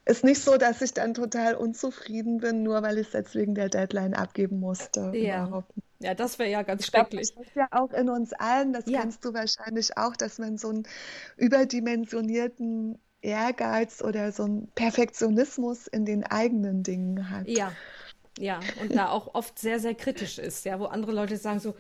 ist 0.05 0.25
nicht 0.25 0.43
so, 0.43 0.57
dass 0.57 0.81
ich 0.81 0.95
dann 0.95 1.13
total 1.15 1.55
unzufrieden 1.55 2.39
bin, 2.39 2.63
nur 2.63 2.83
weil 2.83 2.99
ich 2.99 3.09
es 3.09 3.13
jetzt 3.13 3.35
wegen 3.35 3.55
der 3.55 3.69
Deadline 3.69 4.15
abgeben 4.15 4.59
musste. 4.59 5.13
Ja, 5.15 5.65
ja 5.99 6.15
das 6.15 6.39
wäre 6.39 6.51
ja 6.51 6.63
ganz 6.63 6.83
ich 6.83 6.87
schrecklich. 6.87 7.33
Glaub, 7.33 7.45
das 7.45 7.49
ist 7.49 7.57
ja 7.57 7.69
auch 7.73 7.93
in 7.93 8.09
uns 8.09 8.33
allen, 8.33 8.73
das 8.73 8.85
ja. 8.87 9.01
kennst 9.01 9.25
du 9.25 9.35
wahrscheinlich 9.35 9.99
auch, 9.99 10.17
dass 10.17 10.39
man 10.39 10.57
so 10.57 10.71
einen 10.71 10.85
überdimensionierten 11.37 12.99
Ehrgeiz 13.21 14.01
oder 14.03 14.33
so 14.33 14.45
einen 14.45 14.69
Perfektionismus 14.75 15.89
in 15.89 16.07
den 16.07 16.25
eigenen 16.25 16.85
Dingen 16.85 17.31
hat. 17.31 17.49
Ja, 17.49 17.73
ja, 18.39 18.61
und 18.81 18.95
da 18.95 19.09
auch 19.11 19.35
oft 19.35 19.59
sehr, 19.59 19.81
sehr 19.81 19.95
kritisch 19.95 20.39
ist, 20.39 20.65
ja, 20.65 20.79
wo 20.79 20.85
andere 20.85 21.13
Leute 21.13 21.37
sagen 21.37 21.59
so, 21.59 21.75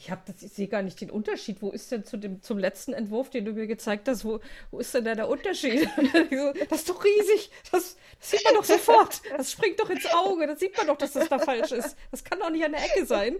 ich 0.00 0.10
habe 0.10 0.22
das, 0.24 0.42
ich 0.42 0.52
sehe 0.52 0.66
gar 0.66 0.80
nicht 0.80 0.98
den 1.02 1.10
Unterschied. 1.10 1.60
Wo 1.60 1.70
ist 1.70 1.92
denn 1.92 2.04
zu 2.04 2.16
dem, 2.16 2.40
zum 2.40 2.58
letzten 2.58 2.94
Entwurf, 2.94 3.28
den 3.28 3.44
du 3.44 3.52
mir 3.52 3.66
gezeigt 3.66 4.08
hast, 4.08 4.24
wo, 4.24 4.40
wo 4.70 4.78
ist 4.78 4.94
denn 4.94 5.04
da 5.04 5.14
der 5.14 5.28
Unterschied? 5.28 5.86
das 6.70 6.80
ist 6.80 6.88
doch 6.88 7.04
riesig. 7.04 7.50
Das, 7.70 7.96
das, 8.18 8.30
sieht 8.30 8.42
man 8.44 8.54
doch 8.54 8.64
sofort. 8.64 9.20
Das 9.36 9.52
springt 9.52 9.78
doch 9.78 9.90
ins 9.90 10.06
Auge. 10.06 10.46
Das 10.46 10.58
sieht 10.58 10.74
man 10.78 10.86
doch, 10.86 10.96
dass 10.96 11.12
das 11.12 11.28
da 11.28 11.38
falsch 11.38 11.72
ist. 11.72 11.96
Das 12.10 12.24
kann 12.24 12.38
doch 12.38 12.48
nicht 12.48 12.64
an 12.64 12.72
der 12.72 12.82
Ecke 12.82 13.04
sein. 13.04 13.36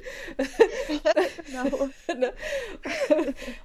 genau. 1.47 1.89
Ne? 2.21 2.33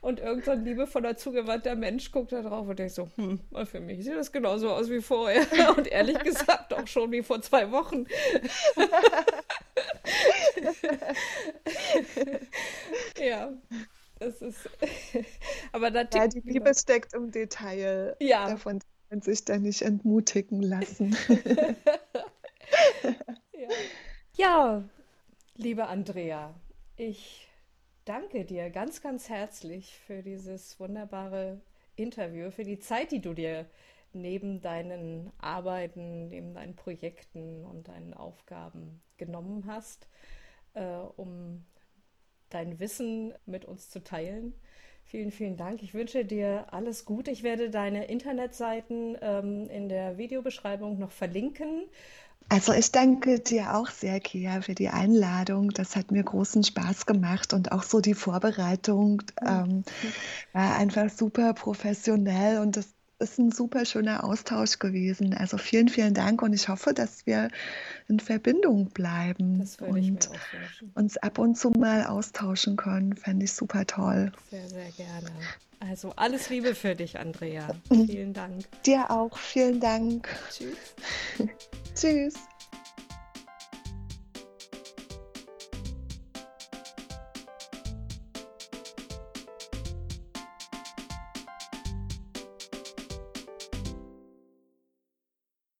und 0.01 0.19
irgendein 0.19 0.63
liebevoller, 0.63 1.17
zugewandter 1.17 1.75
Mensch 1.75 2.11
guckt 2.11 2.31
da 2.31 2.41
drauf 2.41 2.67
und 2.67 2.77
denkt 2.77 2.93
so, 2.93 3.09
hm, 3.15 3.39
für 3.65 3.79
mich 3.79 4.03
sieht 4.03 4.15
das 4.15 4.31
genauso 4.31 4.69
aus 4.71 4.89
wie 4.89 5.01
vorher. 5.01 5.45
Und 5.75 5.87
ehrlich 5.87 6.19
gesagt 6.19 6.73
auch 6.73 6.87
schon 6.87 7.11
wie 7.11 7.23
vor 7.23 7.41
zwei 7.41 7.71
Wochen. 7.71 8.05
ja, 13.19 13.53
das 14.19 14.41
ist. 14.41 14.69
Aber 15.71 15.91
da 15.91 16.07
ja, 16.13 16.27
die 16.27 16.41
Liebe 16.41 16.73
steckt 16.73 17.13
im 17.13 17.31
Detail. 17.31 18.15
Ja. 18.19 18.49
Davon 18.49 18.79
kann 18.79 18.89
man 19.09 19.21
sich 19.21 19.45
da 19.45 19.57
nicht 19.57 19.81
entmutigen 19.81 20.61
lassen. 20.61 21.15
ja. 23.53 23.69
ja, 24.35 24.83
liebe 25.55 25.87
Andrea, 25.87 26.53
ich 26.95 27.47
danke 28.05 28.45
dir 28.45 28.69
ganz, 28.69 29.01
ganz 29.01 29.29
herzlich 29.29 29.97
für 30.05 30.23
dieses 30.23 30.79
wunderbare 30.79 31.61
Interview, 31.95 32.51
für 32.51 32.63
die 32.63 32.79
Zeit, 32.79 33.11
die 33.11 33.21
du 33.21 33.33
dir 33.33 33.65
neben 34.13 34.61
deinen 34.61 35.31
Arbeiten, 35.39 36.29
neben 36.29 36.53
deinen 36.53 36.75
Projekten 36.75 37.65
und 37.65 37.89
deinen 37.89 38.13
Aufgaben 38.13 39.01
genommen 39.17 39.65
hast, 39.67 40.07
äh, 40.75 40.83
um 41.17 41.65
dein 42.49 42.79
Wissen 42.79 43.33
mit 43.45 43.65
uns 43.65 43.89
zu 43.89 44.03
teilen. 44.03 44.53
Vielen, 45.03 45.31
vielen 45.31 45.55
Dank. 45.55 45.83
Ich 45.83 45.93
wünsche 45.93 46.25
dir 46.25 46.73
alles 46.73 47.05
Gute. 47.05 47.29
Ich 47.29 47.43
werde 47.43 47.69
deine 47.69 48.05
Internetseiten 48.05 49.17
ähm, 49.21 49.69
in 49.69 49.87
der 49.87 50.17
Videobeschreibung 50.17 50.97
noch 50.97 51.11
verlinken. 51.11 51.83
Also 52.49 52.73
ich 52.73 52.91
danke 52.91 53.39
dir 53.39 53.75
auch 53.75 53.89
sehr, 53.89 54.19
Kia, 54.19 54.61
für 54.61 54.75
die 54.75 54.89
Einladung. 54.89 55.71
Das 55.71 55.95
hat 55.95 56.11
mir 56.11 56.23
großen 56.23 56.63
Spaß 56.63 57.05
gemacht 57.05 57.53
und 57.53 57.71
auch 57.71 57.83
so 57.83 58.01
die 58.01 58.13
Vorbereitung 58.13 59.23
ähm, 59.45 59.83
war 60.53 60.75
einfach 60.75 61.09
super 61.09 61.53
professionell 61.53 62.59
und 62.59 62.77
das 62.77 62.94
ist 63.19 63.39
ein 63.39 63.51
super 63.51 63.85
schöner 63.85 64.23
Austausch 64.23 64.79
gewesen. 64.79 65.33
Also 65.33 65.57
vielen, 65.57 65.89
vielen 65.89 66.13
Dank 66.13 66.41
und 66.41 66.53
ich 66.53 66.67
hoffe, 66.67 66.93
dass 66.93 67.25
wir 67.25 67.49
in 68.07 68.19
Verbindung 68.19 68.89
bleiben 68.89 69.67
und 69.79 70.29
uns 70.95 71.17
ab 71.17 71.39
und 71.39 71.55
zu 71.55 71.69
mal 71.71 72.05
austauschen 72.05 72.75
können. 72.75 73.15
Fände 73.15 73.45
ich 73.45 73.53
super 73.53 73.85
toll. 73.85 74.31
Sehr, 74.49 74.67
sehr 74.69 74.91
gerne. 74.91 75.31
Also 75.79 76.13
alles 76.15 76.49
Liebe 76.49 76.73
für 76.75 76.95
dich, 76.95 77.19
Andrea. 77.19 77.67
Vielen 77.89 78.33
Dank. 78.33 78.65
Dir 78.83 79.11
auch. 79.11 79.37
Vielen 79.37 79.79
Dank. 79.79 80.27
Tschüss. 80.49 80.77
Tschüss. 81.95 82.35